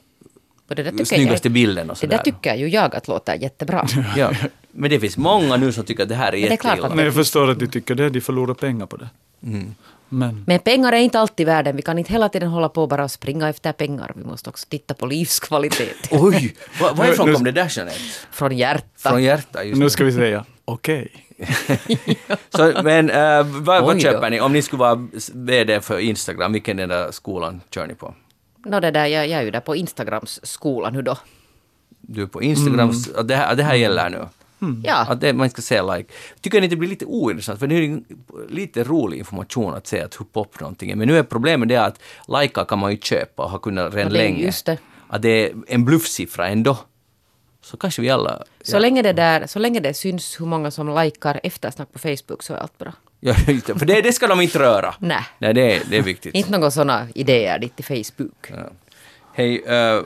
[0.68, 2.16] Och det där tycker snyggaste jag, bilden och Det sådär.
[2.16, 3.86] där tycker ju jag att låter jättebra.
[4.16, 4.32] Ja,
[4.72, 6.70] men det finns många nu som tycker att det här är Men det är klart
[6.72, 6.88] jätteilla.
[6.88, 9.08] att- Nej, jag förstår att de tycker det, de förlorar pengar på det.
[9.42, 9.74] Mm.
[10.14, 11.76] Men Men pengar är inte alltid världen.
[11.76, 14.12] Vi kan inte hela tiden hålla på och bara springa efter pengar.
[14.16, 15.96] Vi måste också titta på livskvalitet.
[16.10, 17.98] Oj, vad, varifrån kom det där Jeanette?
[18.30, 19.10] Från hjärta.
[19.10, 21.08] Från hjärtat just nu ska vi säga okej.
[22.56, 24.40] Så, men äh, vad, vad köper ni?
[24.40, 28.14] Om ni skulle vara VD för Instagram, vilken den där skolan kör ni på?
[28.64, 31.18] Nå, det där, jag, jag är ju där på Instagrams skola nu då.
[32.00, 34.28] Du är på Instagram, att det, här, det här gäller nu?
[34.84, 36.12] Ja, Att det, man ska säga like.
[36.40, 37.60] Tycker ni det blir lite ointressant?
[37.60, 38.00] För det är
[38.48, 40.96] lite rolig information att säga att hur pop någonting är.
[40.96, 44.12] Men nu är problemet det att lajka kan man ju köpa och har kunnat redan
[44.12, 44.44] Ja, länge.
[44.44, 44.78] just det.
[45.08, 46.78] Att det är en bluffsiffra ändå.
[47.62, 48.42] Så kanske vi alla...
[48.62, 52.42] så, länge det där, så länge det syns hur många som likar eftersnack på Facebook
[52.42, 52.92] så är allt bra.
[53.20, 53.34] Ja.
[53.34, 54.94] För det, det ska de inte röra.
[54.98, 55.22] Nej.
[55.38, 56.34] Nej, det är, det är viktigt.
[56.34, 58.50] Inte några sådana idéer dit till Facebook.
[58.50, 58.56] Ja.
[59.32, 60.00] Hej, eh,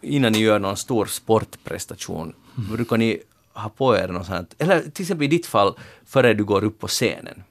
[0.00, 2.34] innan ni gör någon stor sportprestation,
[2.70, 3.22] brukar ni
[3.54, 5.74] ha på er något sånt, eller till exempel i ditt fall,
[6.06, 7.42] före du går upp på scenen,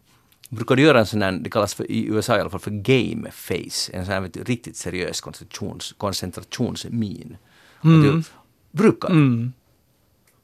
[0.50, 2.72] brukar du göra en sån här, det kallas för, i USA i alla fall för
[2.72, 7.38] game face, en sån här vet du, riktigt seriös koncentrations, koncentrationsmin.
[7.78, 8.24] Att Du,
[8.72, 9.10] brukar,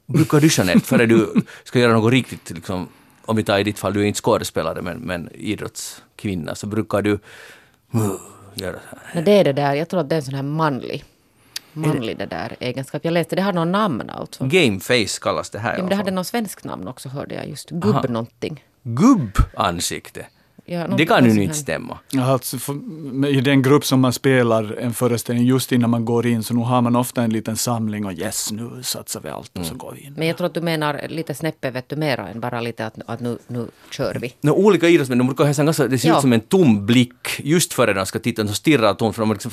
[0.06, 1.34] brukar du Jeanette, före du
[1.64, 2.88] ska göra något riktigt, liksom,
[3.24, 7.02] om vi tar i ditt fall, du är inte skådespelare men, men idrottskvinna, så brukar
[7.02, 7.20] du uh,
[8.54, 9.14] göra så här.
[9.14, 11.04] Men det är det där, jag tror att det är en sån här manlig,
[11.80, 13.04] manlig det där egenskap.
[13.04, 14.44] Jag läste, det har någon namn alltså.
[14.44, 17.70] Gameface kallas det här Ja, men det hade någon svensk namn också hörde jag just.
[17.70, 18.64] Gubb någonting.
[18.82, 20.26] Gubbansikte.
[20.72, 21.98] Ja, det kan ju inte stämma.
[22.10, 26.26] Ja, Alltså, för, I den grupp som man spelar en föreställning just innan man går
[26.26, 29.58] in så nu har man ofta en liten samling och yes nu satsar vi allt
[29.58, 30.14] och så går vi in.
[30.16, 32.94] Men jag tror att du menar lite snäppet vet du mera än bara lite att,
[33.06, 34.34] att nu, nu kör vi.
[34.40, 36.14] No, olika idrottsmän, de brukar ha en ganska, det ser Ja.
[36.16, 39.32] ut som en tom blick just före de ska titta, de stirrar tomt för de
[39.32, 39.50] liksom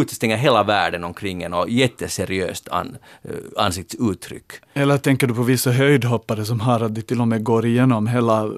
[0.00, 4.52] utestänger hela världen omkring en och jätteseriöst an, eh, ansiktsuttryck.
[4.74, 8.06] Eller tänker du på vissa höjdhoppare som har att de till och med går igenom
[8.06, 8.50] hela...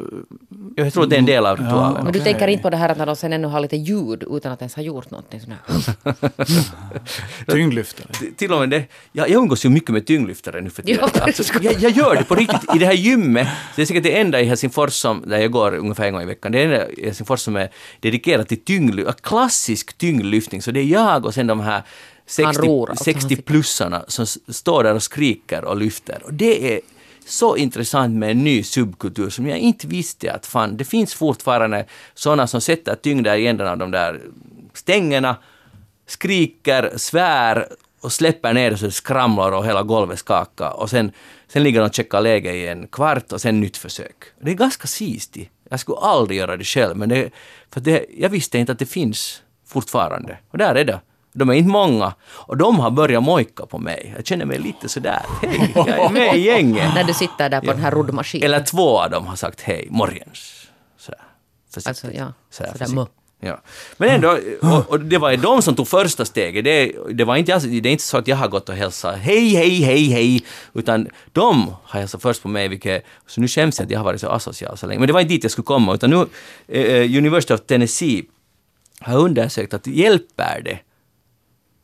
[0.77, 1.96] Jag tror att det är en del av ritualen.
[2.05, 4.25] Men du tänker inte på det här att när de sen ännu har lite ljud
[4.31, 5.55] utan att ens ha gjort någonting sån.
[7.47, 8.09] Tyngdlyftare.
[8.37, 11.09] Till och med det, jag, jag umgås ju mycket med tyngdlyftare nu för tiden.
[11.21, 12.75] Alltså, jag, jag gör det på riktigt.
[12.75, 15.75] I det här gymmet, det är säkert det enda i Helsingfors som, där jag går
[15.75, 17.71] ungefär en gång i veckan, det enda i Helsingfors som är
[18.01, 20.63] dedikerat till tyngdlyftning, klassisk tyngdlyftning.
[20.63, 21.83] Så det är jag och sen de här
[22.27, 26.23] 60, ror alltså, han 60-plussarna som står där och skriker och lyfter.
[26.25, 26.81] Och det är
[27.27, 31.85] så intressant med en ny subkultur som jag inte visste att fan, det finns fortfarande
[32.15, 34.21] sådana som sätter tyngder i ändarna av de där
[34.75, 35.37] stängerna,
[36.07, 37.67] skriker, svär
[38.01, 40.81] och släpper ner så det skramlar och hela golvet skakar.
[40.81, 41.13] Och sen,
[41.49, 44.25] sen ligger de och checkar läge i en kvart och sen nytt försök.
[44.41, 45.51] Det är ganska sisti.
[45.71, 47.31] Jag skulle aldrig göra det själv, men det,
[47.71, 50.39] för det, jag visste inte att det finns fortfarande.
[50.51, 51.01] Och där är det.
[51.37, 52.15] De är inte många.
[52.25, 54.13] Och de har börjat mojka på mig.
[54.17, 56.95] Jag känner mig lite sådär, hej, jag är med i gänget.
[56.95, 58.45] När du sitter där på den här roddmaskinen.
[58.45, 60.69] Eller två av dem har sagt hej, morgens.
[60.99, 61.21] Sådär.
[61.75, 61.89] Försiktigt.
[61.89, 62.33] Alltså, ja.
[62.51, 63.17] Sådär, Sådär, försiktigt.
[63.41, 63.61] Ja.
[63.97, 66.65] Men ändå, och, och det var de som tog första steget.
[66.65, 69.55] Det, det, var inte, det är inte så att jag har gått och hälsat hej,
[69.55, 73.87] hej, hej, hej, utan de har hälsat först på mig, vilket, så nu skäms jag
[73.87, 75.01] att jag har varit så asocial så länge.
[75.01, 76.27] Men det var inte dit jag skulle komma, utan nu,
[76.69, 78.25] eh, University of Tennessee
[79.01, 80.79] har undersökt att hjälper det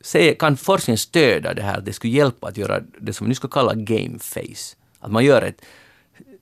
[0.03, 3.35] Se, kan forskningen stödja det här, det skulle hjälpa att göra det som vi nu
[3.35, 4.75] ska kalla game face?
[4.99, 5.61] Att man gör ett,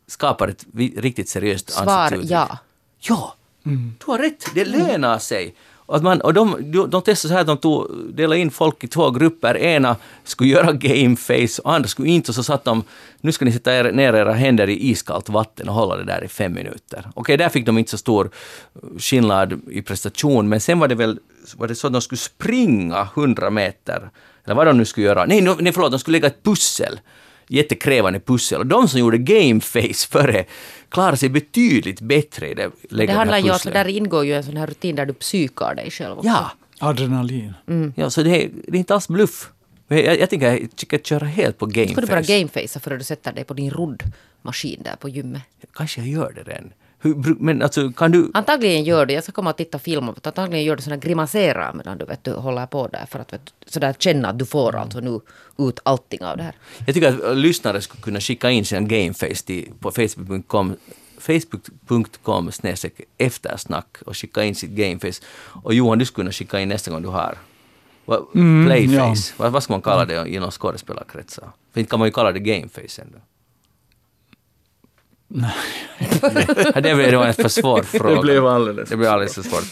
[0.07, 0.65] skapar ett
[0.97, 2.31] riktigt seriöst Svar ansiktsuttryck.
[2.31, 2.57] ja.
[2.99, 4.45] Ja, du har rätt.
[4.55, 5.55] Det lönar sig.
[5.91, 8.83] Och, att man, och de, de, testade så här att de tog, delade in folk
[8.83, 9.57] i två grupper.
[9.57, 12.31] Ena skulle göra game face och andra skulle inte.
[12.31, 12.83] Och så satt de,
[13.21, 16.23] nu ska ni sätta er, ner era händer i iskallt vatten och hålla det där
[16.23, 17.11] i fem minuter.
[17.15, 18.29] Okej, där fick de inte så stor
[18.97, 21.19] skillnad i prestation, men sen var det väl
[21.55, 24.09] var det så att de skulle springa 100 meter,
[24.45, 25.25] eller vad de nu skulle göra.
[25.25, 26.99] Nej, nej förlåt, de skulle lägga ett pussel
[27.51, 28.59] jättekrävande pussel.
[28.59, 30.45] Och de som gjorde game face före
[30.89, 32.71] klarade sig betydligt bättre i det.
[32.89, 35.75] Det handlar ju om att där ingår ju en sån här rutin där du psykar
[35.75, 36.27] dig själv också.
[36.27, 37.53] Ja, Adrenalin.
[37.95, 39.49] ja så det är, det är inte alls bluff.
[39.87, 42.37] Jag, jag tänker jag ska köra helt på game Ska du bara face.
[42.37, 45.41] gamefacea före du sätter dig på din roddmaskin där på gymmet?
[45.73, 46.71] Kanske jag gör det redan.
[47.03, 48.31] Hur, men alltså, kan du...
[48.33, 50.97] Antagligen gör du, jag ska komma och titta film om det, antagligen gör du såna
[50.97, 54.45] grimaserar medan du, vet, du håller på där för att vet, sådär känna att du
[54.45, 55.19] får alltså nu
[55.57, 56.55] ut allting av det här.
[56.85, 60.75] Jag tycker att lyssnare skulle kunna skicka in sina gameface till, på facebook.com
[61.17, 65.21] facebook.com snedstreck eftersnack och skicka in sitt gameface.
[65.63, 67.37] Och Johan, du skulle kunna skicka in nästa gång du har
[68.05, 69.33] vad- Mm, playface.
[69.37, 71.49] Vad, vad ska man kalla det inom skådespelarkretsar?
[71.73, 73.17] För inte kan man ju kalla det gameface ändå.
[75.33, 75.51] Nej.
[76.73, 78.49] det blev en för svår fråga.
[78.49, 79.63] alldeles Det blir alldeles för svårt.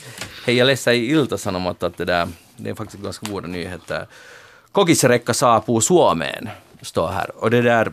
[0.45, 4.07] Hej, jag läste i Ilta-Sanomat att det där, det är faktiskt ganska goda nyheter.
[4.71, 6.49] Kokisrekka saapuu Suomeen,
[6.81, 7.31] står här.
[7.35, 7.91] Och det där,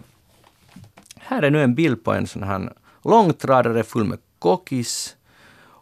[1.18, 2.72] här är nu en bild på en sån här
[3.04, 5.16] långtradare full med kokis.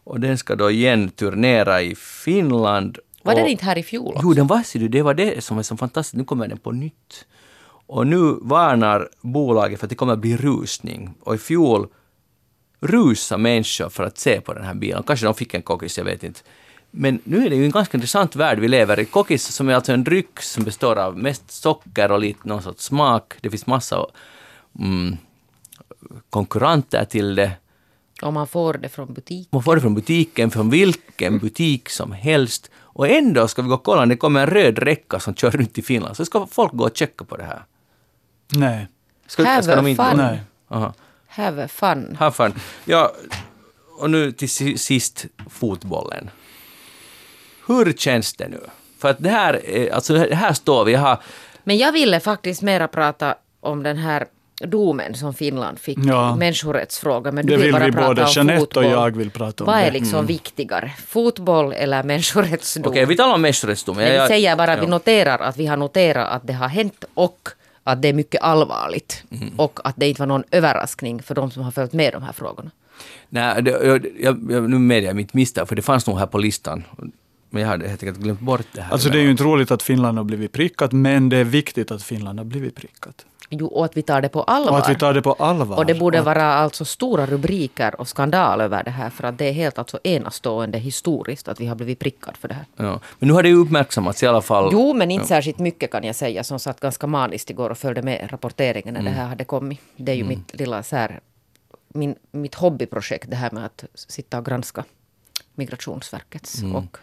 [0.05, 2.99] Och den ska då igen turnera i Finland.
[3.23, 4.21] Var det inte här i fjol också?
[4.23, 6.17] Jo, den var ser du, det var det som är så fantastiskt.
[6.17, 7.27] Nu kommer den på nytt.
[7.87, 11.15] Och nu varnar bolaget för att det kommer att bli rusning.
[11.21, 11.89] Och i fjol
[12.81, 15.03] rusa människor för att se på den här bilen.
[15.03, 16.41] Kanske de fick en kokis, jag vet inte.
[16.91, 19.05] Men nu är det ju en ganska intressant värld vi lever i.
[19.05, 22.85] Kokis som är alltså en dryck som består av mest socker och lite någon sorts
[22.85, 23.35] smak.
[23.41, 24.07] Det finns massa
[24.79, 25.17] mm,
[26.31, 27.53] konkurrenter till det.
[28.23, 29.49] Om man får det från butik.
[29.53, 32.71] Man får det från butiken, från vilken butik som helst.
[32.77, 35.79] Och ändå ska vi gå och kolla, det kommer en röd räcka som kör runt
[35.79, 36.17] i Finland.
[36.17, 37.63] Så ska folk gå och checka på det här.
[38.49, 38.89] Nej.
[39.27, 40.17] Ska, Have fun.
[40.17, 40.41] Nej.
[40.71, 40.95] Aha.
[41.29, 42.17] Have fun.
[42.19, 42.55] Ha fun.
[42.85, 43.13] Ja,
[43.99, 46.31] och nu till si- sist fotbollen.
[47.67, 48.61] Hur känns det nu?
[48.99, 51.19] För att det här, är, alltså det här står vi, jag har,
[51.65, 54.27] Men jag ville faktiskt mera prata om den här
[54.61, 56.37] domen som Finland fick, Ja.
[56.37, 57.35] människorättsfrågan.
[57.35, 58.23] Men du Det vill vill bara vi prata både.
[58.25, 59.91] om Jeanette och jag vill prata om Vad är det.
[59.91, 60.93] liksom viktigare?
[61.07, 62.91] Fotboll eller människorättsdom?
[62.91, 63.97] okej vi talar om människorättsdom.
[63.97, 67.05] Men vi säger bara att vi noterar att vi har noterat att det har hänt
[67.15, 67.49] och
[67.85, 69.25] att det är mycket allvarligt.
[69.31, 69.49] Mm.
[69.57, 72.33] Och att det inte var någon överraskning för de som har följt med de här
[72.33, 72.71] frågorna.
[73.29, 76.27] Nej, det, jag, jag, jag, nu medger jag mitt misstag, för det fanns nog här
[76.27, 76.85] på listan.
[77.55, 78.93] Men jag hade helt enkelt glömt bort det här.
[78.93, 81.91] Alltså det är ju inte roligt att Finland har blivit prickat, men det är viktigt
[81.91, 83.27] att Finland har blivit prickat.
[83.51, 84.73] Jo, och att vi tar det på allvar.
[84.73, 85.77] Och att vi tar det på allvar.
[85.77, 89.39] Och det borde Att- vara alltså stora rubriker och skandal över det här för att
[89.39, 92.65] det är helt alltså enastående historiskt att vi har blivit prickad för det här.
[92.77, 93.01] Ja.
[93.19, 94.69] Men nu har det ju uppmärksammats i alla fall.
[94.73, 98.03] Jo, men inte särskilt mycket kan jag säga som satt ganska maniskt igår och följde
[98.03, 99.13] med rapporteringen när Mm.
[99.13, 99.81] det här hade kommit.
[99.97, 101.21] Det är ju mitt lilla så här,
[101.89, 104.85] min, mitt hobbyprojekt det här med att sitta och granska
[105.55, 106.77] Migrationsverkets Mm.
[106.77, 106.97] och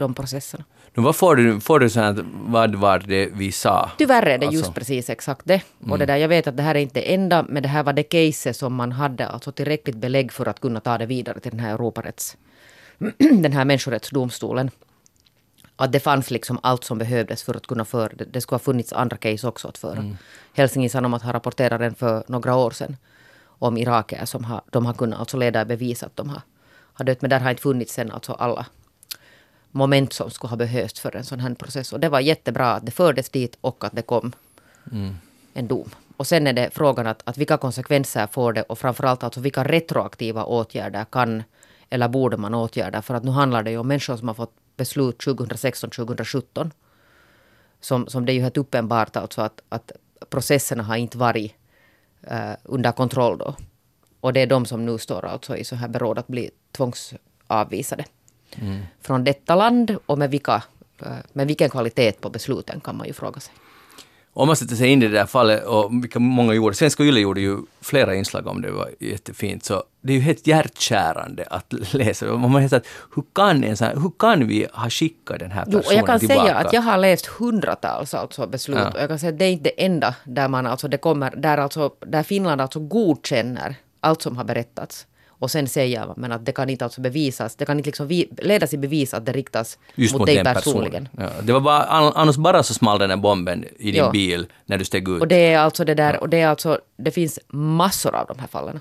[0.00, 0.64] de processerna.
[0.94, 3.90] Nu, vad får du, får du sånt vad var det vi sa?
[3.98, 5.62] Tyvärr är det Alltså- just precis exakt det.
[5.90, 7.92] Och det där, jag vet att det här är inte enda, men det här var
[7.92, 11.50] det caset som man hade alltså tillräckligt belägg för att kunna ta det vidare till
[11.50, 12.36] den här Europarätts...
[13.18, 14.70] den här människorättsdomstolen.
[15.76, 18.24] Att det fanns liksom allt som behövdes för att kunna föra det.
[18.24, 20.04] Det skulle ha funnits andra case också att föra.
[20.52, 22.96] Helsingin Sanomat har rapporterat den för några år sedan.
[23.44, 26.42] Om irakier som har, de har kunnat alltså leda i bevis att de har,
[26.92, 27.20] har dött.
[27.20, 28.66] Men där har inte funnits sen alltså alla
[29.70, 31.92] moment som skulle ha behövts för en sån här process.
[31.92, 34.32] Och det var jättebra att det fördes dit och att det kom
[34.92, 35.14] Mm.
[35.54, 35.90] en dom.
[36.16, 39.64] Och sen är det frågan att, att vilka konsekvenser får det och framförallt alltså vilka
[39.64, 41.42] retroaktiva åtgärder kan
[41.90, 43.02] eller borde man åtgärda?
[43.02, 46.70] För att nu handlar det ju om människor som har fått beslut 2016-2017.
[47.80, 49.92] Som, som det är ju helt uppenbart alltså att, att
[50.30, 51.54] processerna har inte varit
[52.22, 53.54] eh, under kontroll då.
[54.20, 58.04] Och det är de som nu står alltså i så här beråd att bli tvångsavvisade
[59.02, 60.62] från detta land och med, vilka,
[61.02, 63.54] eh, med vilken kvalitet på besluten kan man ju fråga sig.
[64.32, 67.20] Om man sätter sig in i det där fallet, och vilka många gjorde, Svenska Yle
[67.20, 71.44] gjorde ju flera inslag om det, det var jättefint, så det är ju helt hjärtkärande
[71.50, 72.26] att läsa.
[72.26, 75.78] Man att hur kan, en sån här, hur kan vi ha skickat den här Jo,
[75.78, 76.40] personen och jag kan tillbaka?
[76.40, 78.78] säga att jag har läst hundratals alltså beslut.
[78.78, 78.90] Ja.
[78.90, 81.36] Och jag kan säga att det är inte det enda där man alltså, det kommer,
[81.36, 85.06] där alltså, där Finland alltså godkänner allt som har berättats.
[85.42, 88.06] Och sen säger man men att det kan inte alltså bevisas, det kan inte liksom
[88.06, 91.08] vi, ledas i bevis att det riktas Just mot, mot dig personligen.
[91.18, 94.10] Ja, det var bara, an- annars bara så small den där bomben i din Ja.
[94.10, 95.20] bil när du steg ut.
[95.20, 98.38] Och det är alltså det där, och det är alltså, det finns massor av de
[98.38, 98.80] här fallen.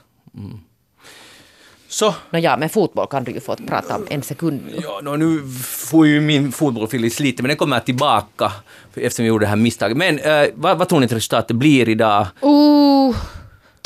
[1.88, 4.80] Så, Nåja, men fotboll kan du ju få prata om en sekund nu.
[4.84, 8.52] ja, nå, nu får ju min fotbollsfilis lite, men den kommer tillbaka
[8.96, 9.98] eftersom vi gjorde det här misstaget.
[9.98, 12.28] Men eh, vad, vad tror ni att resultatet blir idag?
[12.44, 13.16] Uh,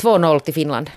[0.02, 0.90] 2-0 till Finland.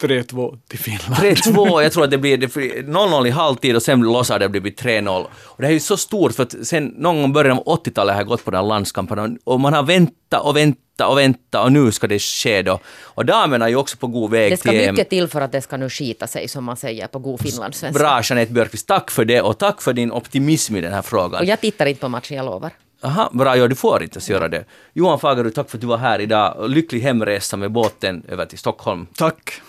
[0.00, 1.14] 3-2 till Finland.
[1.14, 4.44] 3-2, jag tror att det blir det blir 0-0 i halvtid och sen lossar det
[4.46, 5.26] och det blir 3-0.
[5.32, 8.14] Och det här är ju så stort för att sen någon gång början av 80-talet
[8.14, 11.64] har jag gått på den här landskampen och man har väntat och väntat och väntat
[11.64, 12.80] och nu ska det ske då.
[13.02, 15.52] Och damerna är ju också på god väg Det ska till mycket till för att
[15.52, 18.02] det ska nu skita sig, som man säger på god finlandssvenska.
[18.02, 21.40] Bra Jeanette Björkqvist, tack för det och tack för din optimism i den här frågan.
[21.40, 22.70] Och jag tittar inte på matchen, jag lovar.
[23.02, 24.64] Aha, bra, ja, du får inte ens göra det.
[24.92, 26.70] Johan Fagerud, tack för att du var här idag.
[26.70, 29.06] Lycklig hemresa med båten över till Stockholm.
[29.16, 29.60] Tack.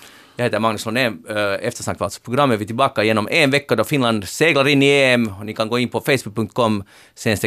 [0.42, 1.24] Jag heter Magnus Lundén.
[1.30, 2.60] Äh, eh, Eftersnack var alltså programmet.
[2.60, 5.28] Vi är tillbaka genom en vecka då Finland seglar in i EM.
[5.40, 6.84] Och ni kan gå in på facebook.com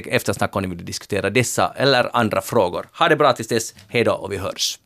[0.07, 2.87] eftersnack om ni vill diskutera dessa eller andra frågor.
[2.99, 3.75] Ha det bra tills dess.
[3.89, 4.79] Hej då och vi hörs.